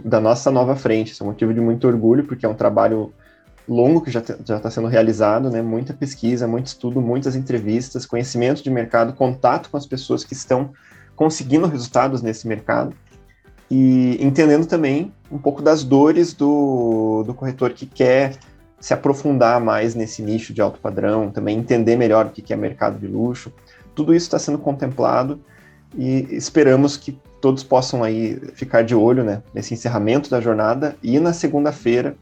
da 0.03 0.19
nossa 0.19 0.51
nova 0.51 0.75
frente. 0.75 1.13
Isso 1.13 1.23
é 1.23 1.25
um 1.25 1.29
motivo 1.29 1.53
de 1.53 1.61
muito 1.61 1.87
orgulho, 1.87 2.25
porque 2.25 2.45
é 2.45 2.49
um 2.49 2.53
trabalho 2.53 3.13
longo 3.65 4.01
que 4.01 4.11
já 4.11 4.19
está 4.19 4.69
sendo 4.69 4.87
realizado, 4.87 5.49
né, 5.49 5.61
muita 5.61 5.93
pesquisa, 5.93 6.47
muito 6.47 6.67
estudo, 6.67 7.01
muitas 7.01 7.33
entrevistas, 7.33 8.05
conhecimento 8.05 8.61
de 8.61 8.69
mercado, 8.69 9.13
contato 9.13 9.69
com 9.69 9.77
as 9.77 9.85
pessoas 9.85 10.25
que 10.25 10.33
estão 10.33 10.73
conseguindo 11.15 11.65
resultados 11.65 12.21
nesse 12.21 12.45
mercado 12.45 12.93
e 13.69 14.17
entendendo 14.23 14.65
também 14.65 15.11
um 15.31 15.37
pouco 15.37 15.61
das 15.61 15.83
dores 15.83 16.33
do, 16.33 17.23
do 17.25 17.33
corretor 17.33 17.71
que 17.71 17.85
quer 17.85 18.37
se 18.79 18.93
aprofundar 18.93 19.59
mais 19.59 19.95
nesse 19.95 20.21
nicho 20.21 20.53
de 20.53 20.61
alto 20.61 20.79
padrão, 20.79 21.31
também 21.31 21.57
entender 21.57 21.95
melhor 21.95 22.27
o 22.27 22.29
que 22.29 22.53
é 22.53 22.55
mercado 22.55 22.99
de 22.99 23.07
luxo. 23.07 23.51
Tudo 23.95 24.13
isso 24.13 24.27
está 24.27 24.39
sendo 24.39 24.57
contemplado 24.57 25.39
e 25.97 26.27
esperamos 26.31 26.95
que 26.95 27.19
todos 27.41 27.63
possam 27.63 28.03
aí 28.03 28.39
ficar 28.53 28.83
de 28.83 28.95
olho 28.95 29.23
né, 29.23 29.41
nesse 29.53 29.73
encerramento 29.73 30.29
da 30.29 30.39
jornada 30.39 30.95
e 31.01 31.19
na 31.19 31.33
segunda-feira 31.33 32.15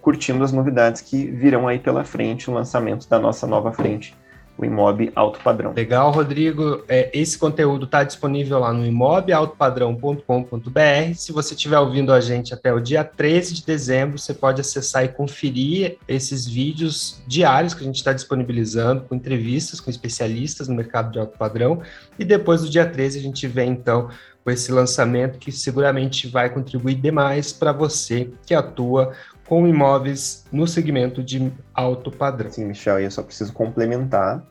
curtindo 0.00 0.42
as 0.42 0.52
novidades 0.52 1.02
que 1.02 1.26
virão 1.26 1.68
aí 1.68 1.78
pela 1.78 2.04
frente, 2.04 2.50
o 2.50 2.54
lançamento 2.54 3.08
da 3.08 3.18
nossa 3.18 3.46
nova 3.46 3.72
frente, 3.72 4.16
o 4.58 4.64
Imob 4.64 5.12
Alto 5.14 5.38
Padrão. 5.38 5.72
Legal, 5.74 6.10
Rodrigo. 6.10 6.82
É, 6.88 7.08
esse 7.16 7.38
conteúdo 7.38 7.84
está 7.84 8.02
disponível 8.02 8.58
lá 8.58 8.72
no 8.72 8.84
imobaltopadrão.com.br. 8.84 11.14
Se 11.14 11.30
você 11.30 11.54
estiver 11.54 11.78
ouvindo 11.78 12.12
a 12.12 12.20
gente 12.20 12.52
até 12.52 12.74
o 12.74 12.80
dia 12.80 13.04
13 13.04 13.54
de 13.54 13.64
dezembro, 13.64 14.18
você 14.18 14.34
pode 14.34 14.60
acessar 14.60 15.04
e 15.04 15.08
conferir 15.08 15.98
esses 16.08 16.44
vídeos 16.44 17.22
diários 17.26 17.72
que 17.72 17.82
a 17.82 17.86
gente 17.86 17.96
está 17.96 18.12
disponibilizando, 18.12 19.02
com 19.02 19.14
entrevistas 19.14 19.80
com 19.80 19.90
especialistas 19.90 20.66
no 20.66 20.74
mercado 20.74 21.12
de 21.12 21.20
alto 21.20 21.38
padrão. 21.38 21.80
E 22.18 22.24
depois 22.24 22.62
do 22.62 22.68
dia 22.68 22.84
13 22.84 23.20
a 23.20 23.22
gente 23.22 23.46
vem 23.46 23.70
então 23.70 24.08
com 24.44 24.50
esse 24.50 24.72
lançamento 24.72 25.38
que 25.38 25.52
seguramente 25.52 26.26
vai 26.26 26.48
contribuir 26.48 26.94
demais 26.94 27.52
para 27.52 27.70
você 27.70 28.30
que 28.46 28.54
atua 28.54 29.12
com 29.48 29.66
imóveis 29.66 30.44
no 30.52 30.66
segmento 30.66 31.22
de 31.22 31.50
alto 31.72 32.10
padrão. 32.10 32.50
Sim, 32.50 32.66
Michel, 32.66 33.00
e 33.00 33.04
eu 33.04 33.10
só 33.10 33.22
preciso 33.22 33.52
complementar 33.52 34.44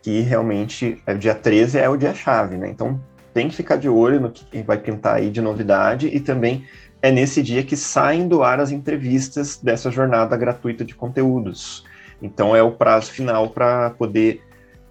que 0.00 0.20
realmente 0.20 1.02
é, 1.06 1.14
o 1.14 1.18
dia 1.18 1.34
13 1.34 1.78
é 1.78 1.88
o 1.88 1.96
dia-chave, 1.96 2.56
né? 2.56 2.68
Então 2.68 3.00
tem 3.32 3.48
que 3.48 3.56
ficar 3.56 3.76
de 3.76 3.88
olho 3.88 4.20
no 4.20 4.30
que 4.30 4.62
vai 4.62 4.78
pintar 4.78 5.16
aí 5.16 5.28
de 5.30 5.40
novidade 5.40 6.06
e 6.06 6.20
também 6.20 6.64
é 7.02 7.10
nesse 7.10 7.42
dia 7.42 7.64
que 7.64 7.76
saem 7.76 8.28
do 8.28 8.42
ar 8.42 8.60
as 8.60 8.70
entrevistas 8.70 9.56
dessa 9.56 9.90
jornada 9.90 10.36
gratuita 10.36 10.84
de 10.84 10.94
conteúdos. 10.94 11.84
Então 12.22 12.54
é 12.54 12.62
o 12.62 12.70
prazo 12.70 13.10
final 13.10 13.50
para 13.50 13.90
poder 13.90 14.40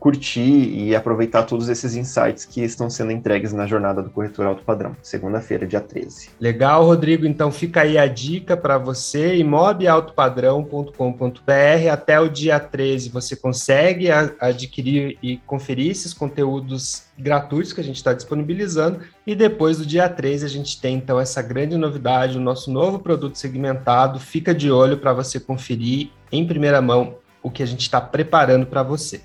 curtir 0.03 0.41
e 0.41 0.93
aproveitar 0.93 1.43
todos 1.43 1.69
esses 1.69 1.95
insights 1.95 2.43
que 2.43 2.61
estão 2.61 2.89
sendo 2.89 3.13
entregues 3.13 3.53
na 3.53 3.65
jornada 3.65 4.03
do 4.03 4.09
corretor 4.09 4.45
alto 4.45 4.61
padrão, 4.61 4.97
segunda-feira, 5.01 5.65
dia 5.65 5.79
13. 5.79 6.31
Legal, 6.41 6.83
Rodrigo. 6.83 7.25
Então 7.25 7.49
fica 7.49 7.83
aí 7.83 7.97
a 7.97 8.05
dica 8.05 8.57
para 8.57 8.77
você, 8.77 9.37
imobialtopadrão.com.br. 9.37 11.89
Até 11.89 12.19
o 12.19 12.27
dia 12.27 12.59
13 12.59 13.11
você 13.11 13.37
consegue 13.37 14.11
adquirir 14.11 15.17
e 15.23 15.37
conferir 15.37 15.91
esses 15.91 16.13
conteúdos 16.13 17.03
gratuitos 17.17 17.71
que 17.71 17.79
a 17.79 17.83
gente 17.83 17.95
está 17.95 18.11
disponibilizando. 18.11 18.99
E 19.25 19.33
depois 19.33 19.77
do 19.77 19.85
dia 19.85 20.09
13 20.09 20.45
a 20.45 20.49
gente 20.49 20.81
tem 20.81 20.97
então 20.97 21.17
essa 21.17 21.41
grande 21.41 21.77
novidade, 21.77 22.37
o 22.37 22.41
nosso 22.41 22.69
novo 22.69 22.99
produto 22.99 23.37
segmentado. 23.37 24.19
Fica 24.19 24.53
de 24.53 24.69
olho 24.69 24.97
para 24.97 25.13
você 25.13 25.39
conferir 25.39 26.09
em 26.29 26.45
primeira 26.45 26.81
mão 26.81 27.15
o 27.41 27.49
que 27.49 27.63
a 27.63 27.65
gente 27.65 27.83
está 27.83 28.01
preparando 28.01 28.65
para 28.65 28.83
você. 28.83 29.21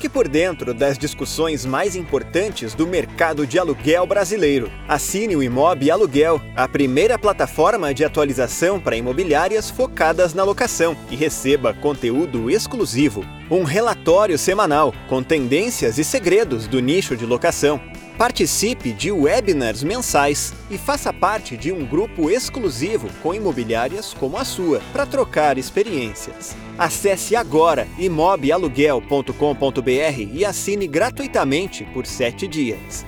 Fique 0.00 0.08
por 0.08 0.28
dentro 0.28 0.72
das 0.72 0.96
discussões 0.96 1.66
mais 1.66 1.94
importantes 1.94 2.72
do 2.72 2.86
mercado 2.86 3.46
de 3.46 3.58
aluguel 3.58 4.06
brasileiro. 4.06 4.72
Assine 4.88 5.36
o 5.36 5.42
Imob 5.42 5.90
Aluguel, 5.90 6.40
a 6.56 6.66
primeira 6.66 7.18
plataforma 7.18 7.92
de 7.92 8.02
atualização 8.02 8.80
para 8.80 8.96
imobiliárias 8.96 9.68
focadas 9.68 10.32
na 10.32 10.42
locação, 10.42 10.96
e 11.10 11.16
receba 11.16 11.74
conteúdo 11.74 12.50
exclusivo. 12.50 13.22
Um 13.50 13.62
relatório 13.62 14.38
semanal 14.38 14.94
com 15.06 15.22
tendências 15.22 15.98
e 15.98 16.04
segredos 16.04 16.66
do 16.66 16.80
nicho 16.80 17.14
de 17.14 17.26
locação 17.26 17.78
Participe 18.20 18.92
de 18.92 19.10
webinars 19.10 19.82
mensais 19.82 20.52
e 20.70 20.76
faça 20.76 21.10
parte 21.10 21.56
de 21.56 21.72
um 21.72 21.86
grupo 21.86 22.28
exclusivo 22.28 23.08
com 23.22 23.32
imobiliárias 23.32 24.12
como 24.12 24.36
a 24.36 24.44
sua, 24.44 24.82
para 24.92 25.06
trocar 25.06 25.56
experiências. 25.56 26.54
Acesse 26.80 27.36
agora 27.36 27.86
imobialuguel.com.br 27.98 30.32
e 30.32 30.44
assine 30.46 30.88
gratuitamente 30.88 31.84
por 31.92 32.06
sete 32.06 32.48
dias. 32.48 33.04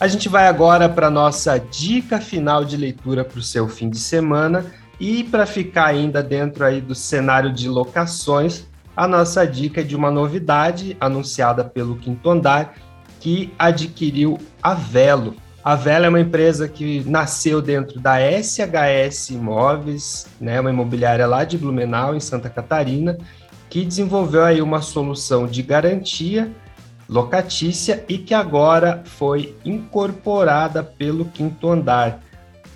A 0.00 0.08
gente 0.08 0.30
vai 0.30 0.48
agora 0.48 0.88
para 0.88 1.10
nossa 1.10 1.58
dica 1.58 2.18
final 2.18 2.64
de 2.64 2.78
leitura 2.78 3.26
para 3.26 3.38
o 3.38 3.42
seu 3.42 3.68
fim 3.68 3.90
de 3.90 3.98
semana 3.98 4.64
e 4.98 5.22
para 5.22 5.44
ficar 5.44 5.88
ainda 5.88 6.22
dentro 6.22 6.64
aí 6.64 6.80
do 6.80 6.94
cenário 6.94 7.52
de 7.52 7.68
locações, 7.68 8.66
a 8.96 9.06
nossa 9.06 9.46
dica 9.46 9.82
é 9.82 9.84
de 9.84 9.94
uma 9.94 10.10
novidade 10.10 10.96
anunciada 10.98 11.62
pelo 11.62 11.96
Quinto 11.96 12.30
Andar 12.30 12.74
que 13.20 13.52
adquiriu 13.58 14.38
a 14.62 14.72
Velo. 14.72 15.34
A 15.62 15.74
Velo 15.74 16.06
é 16.06 16.08
uma 16.08 16.20
empresa 16.20 16.68
que 16.68 17.02
nasceu 17.08 17.60
dentro 17.60 18.00
da 18.00 18.16
SHS 18.20 19.30
Imóveis, 19.30 20.26
né, 20.40 20.60
uma 20.60 20.70
imobiliária 20.70 21.26
lá 21.26 21.44
de 21.44 21.58
Blumenau, 21.58 22.14
em 22.14 22.20
Santa 22.20 22.48
Catarina, 22.48 23.18
que 23.68 23.84
desenvolveu 23.84 24.44
aí 24.44 24.62
uma 24.62 24.80
solução 24.80 25.46
de 25.46 25.62
garantia 25.62 26.50
locatícia 27.08 28.04
e 28.08 28.18
que 28.18 28.32
agora 28.34 29.02
foi 29.04 29.56
incorporada 29.64 30.82
pelo 30.82 31.24
quinto 31.26 31.68
andar. 31.68 32.20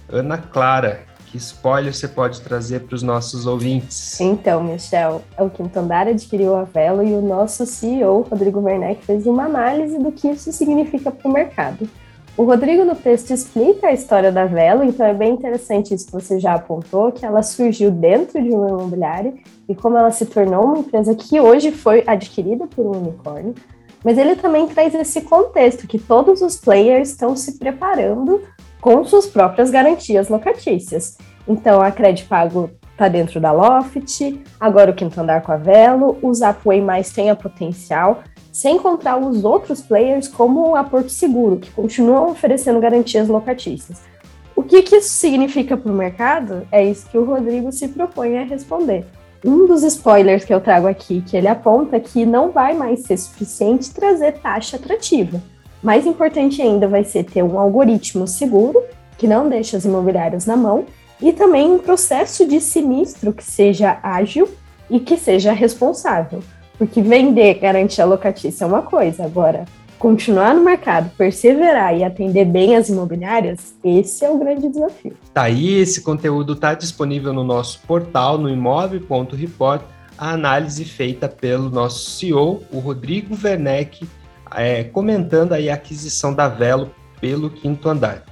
Ana 0.08 0.38
Clara, 0.38 1.04
que 1.30 1.36
spoiler 1.36 1.94
você 1.94 2.08
pode 2.08 2.40
trazer 2.40 2.80
para 2.80 2.94
os 2.94 3.02
nossos 3.02 3.46
ouvintes? 3.46 4.20
Então, 4.20 4.62
Michel, 4.64 5.22
o 5.38 5.48
Quinto 5.48 5.78
Andar 5.78 6.08
adquiriu 6.08 6.56
a 6.56 6.64
Velo 6.64 7.06
e 7.06 7.12
o 7.12 7.22
nosso 7.22 7.64
CEO, 7.64 8.22
Rodrigo 8.22 8.60
Werneck, 8.60 9.04
fez 9.04 9.26
uma 9.26 9.44
análise 9.44 9.96
do 9.98 10.10
que 10.10 10.28
isso 10.28 10.52
significa 10.52 11.10
para 11.10 11.28
o 11.28 11.32
mercado. 11.32 11.88
O 12.36 12.44
Rodrigo 12.44 12.84
no 12.84 12.96
texto 12.96 13.30
explica 13.30 13.88
a 13.88 13.92
história 13.92 14.32
da 14.32 14.46
Velo, 14.46 14.82
então 14.82 15.06
é 15.06 15.14
bem 15.14 15.32
interessante 15.32 15.94
isso 15.94 16.06
que 16.06 16.12
você 16.12 16.40
já 16.40 16.54
apontou, 16.54 17.12
que 17.12 17.24
ela 17.24 17.42
surgiu 17.42 17.90
dentro 17.90 18.42
de 18.42 18.50
uma 18.50 18.68
imobiliária 18.68 19.34
e 19.68 19.74
como 19.74 19.96
ela 19.96 20.10
se 20.10 20.26
tornou 20.26 20.64
uma 20.64 20.78
empresa 20.78 21.14
que 21.14 21.38
hoje 21.38 21.70
foi 21.70 22.02
adquirida 22.06 22.66
por 22.66 22.86
um 22.86 22.98
unicórnio, 22.98 23.54
mas 24.02 24.16
ele 24.16 24.34
também 24.34 24.66
traz 24.66 24.94
esse 24.94 25.20
contexto 25.20 25.86
que 25.86 25.98
todos 25.98 26.40
os 26.40 26.56
players 26.56 27.10
estão 27.10 27.36
se 27.36 27.58
preparando 27.58 28.40
com 28.80 29.04
suas 29.04 29.26
próprias 29.26 29.70
garantias 29.70 30.28
locatícias. 30.28 31.18
Então, 31.46 31.80
a 31.80 31.90
Credit 31.90 32.26
Pago 32.26 32.70
está 32.92 33.08
dentro 33.08 33.40
da 33.40 33.50
Loft, 33.50 34.40
agora 34.58 34.90
o 34.90 34.94
Quinto 34.94 35.20
Andar 35.20 35.42
com 35.42 35.52
a 35.52 35.56
Velo, 35.56 36.18
o 36.22 36.32
Zapway 36.34 36.80
mais 36.80 37.10
tem 37.10 37.30
a 37.30 37.36
potencial, 37.36 38.22
sem 38.52 38.78
contar 38.78 39.16
os 39.16 39.44
outros 39.44 39.80
players 39.80 40.28
como 40.28 40.76
a 40.76 40.84
Porto 40.84 41.10
Seguro, 41.10 41.56
que 41.56 41.70
continuam 41.70 42.30
oferecendo 42.30 42.80
garantias 42.80 43.28
locatícias. 43.28 44.02
O 44.54 44.62
que, 44.62 44.82
que 44.82 44.96
isso 44.96 45.10
significa 45.10 45.76
para 45.76 45.90
o 45.90 45.94
mercado? 45.94 46.66
É 46.70 46.84
isso 46.84 47.08
que 47.08 47.16
o 47.16 47.24
Rodrigo 47.24 47.72
se 47.72 47.88
propõe 47.88 48.38
a 48.38 48.44
responder 48.44 49.06
um 49.44 49.66
dos 49.66 49.82
spoilers 49.82 50.44
que 50.44 50.52
eu 50.52 50.60
trago 50.60 50.86
aqui, 50.86 51.22
que 51.22 51.36
ele 51.36 51.48
aponta 51.48 51.98
que 51.98 52.26
não 52.26 52.50
vai 52.50 52.74
mais 52.74 53.00
ser 53.00 53.16
suficiente 53.16 53.92
trazer 53.92 54.32
taxa 54.32 54.76
atrativa. 54.76 55.40
Mais 55.82 56.06
importante 56.06 56.60
ainda 56.60 56.86
vai 56.86 57.04
ser 57.04 57.24
ter 57.24 57.42
um 57.42 57.58
algoritmo 57.58 58.26
seguro, 58.26 58.82
que 59.16 59.26
não 59.26 59.48
deixa 59.48 59.76
as 59.76 59.84
imobiliárias 59.84 60.46
na 60.46 60.56
mão, 60.56 60.84
e 61.20 61.32
também 61.32 61.70
um 61.70 61.78
processo 61.78 62.46
de 62.46 62.60
sinistro 62.60 63.32
que 63.32 63.44
seja 63.44 63.98
ágil 64.02 64.48
e 64.88 64.98
que 64.98 65.16
seja 65.16 65.52
responsável. 65.52 66.42
Porque 66.78 67.02
vender 67.02 67.54
garantia 67.54 68.04
locatícia 68.04 68.64
é 68.64 68.66
uma 68.66 68.82
coisa, 68.82 69.24
agora 69.24 69.64
continuar 70.00 70.54
no 70.54 70.64
mercado, 70.64 71.10
perseverar 71.10 71.94
e 71.94 72.02
atender 72.02 72.46
bem 72.46 72.74
as 72.74 72.88
imobiliárias, 72.88 73.74
esse 73.84 74.24
é 74.24 74.30
o 74.30 74.38
grande 74.38 74.66
desafio. 74.70 75.12
Tá 75.34 75.42
aí, 75.42 75.78
esse 75.78 76.00
conteúdo 76.00 76.54
está 76.54 76.72
disponível 76.72 77.34
no 77.34 77.44
nosso 77.44 77.80
portal, 77.86 78.38
no 78.38 78.48
imóvel.report, 78.48 79.82
a 80.16 80.32
análise 80.32 80.86
feita 80.86 81.28
pelo 81.28 81.68
nosso 81.68 82.12
CEO, 82.12 82.62
o 82.72 82.78
Rodrigo 82.78 83.36
Werneck, 83.44 84.08
é, 84.54 84.84
comentando 84.84 85.52
aí 85.52 85.70
a 85.70 85.74
aquisição 85.74 86.34
da 86.34 86.48
Velo 86.48 86.94
pelo 87.20 87.50
quinto 87.50 87.88
andar. 87.88 88.24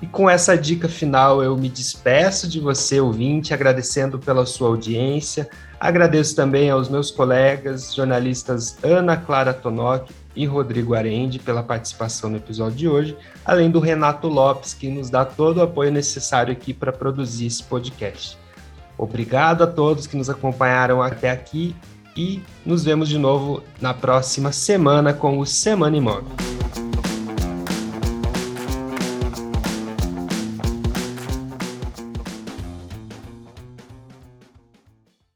E 0.00 0.06
com 0.06 0.28
essa 0.28 0.56
dica 0.58 0.88
final, 0.88 1.42
eu 1.42 1.56
me 1.56 1.70
despeço 1.70 2.46
de 2.46 2.60
você, 2.60 3.00
ouvinte, 3.00 3.54
agradecendo 3.54 4.18
pela 4.18 4.44
sua 4.44 4.68
audiência. 4.68 5.48
Agradeço 5.80 6.36
também 6.36 6.68
aos 6.68 6.88
meus 6.88 7.10
colegas 7.10 7.94
jornalistas 7.94 8.76
Ana 8.84 9.16
Clara 9.16 9.54
Tonoc 9.54 10.10
e 10.34 10.44
Rodrigo 10.44 10.94
Arende 10.94 11.38
pela 11.38 11.62
participação 11.62 12.28
no 12.28 12.36
episódio 12.36 12.76
de 12.76 12.88
hoje, 12.88 13.16
além 13.42 13.70
do 13.70 13.80
Renato 13.80 14.28
Lopes, 14.28 14.74
que 14.74 14.90
nos 14.90 15.08
dá 15.08 15.24
todo 15.24 15.58
o 15.58 15.62
apoio 15.62 15.90
necessário 15.90 16.52
aqui 16.52 16.74
para 16.74 16.92
produzir 16.92 17.46
esse 17.46 17.62
podcast. 17.62 18.38
Obrigado 18.98 19.64
a 19.64 19.66
todos 19.66 20.06
que 20.06 20.16
nos 20.16 20.28
acompanharam 20.28 21.02
até 21.02 21.30
aqui 21.30 21.74
e 22.16 22.40
nos 22.64 22.84
vemos 22.84 23.08
de 23.08 23.18
novo 23.18 23.62
na 23.80 23.92
próxima 23.92 24.52
semana 24.52 25.12
com 25.12 25.38
o 25.38 25.46
Semana 25.46 25.96
Imóvel. 25.96 26.55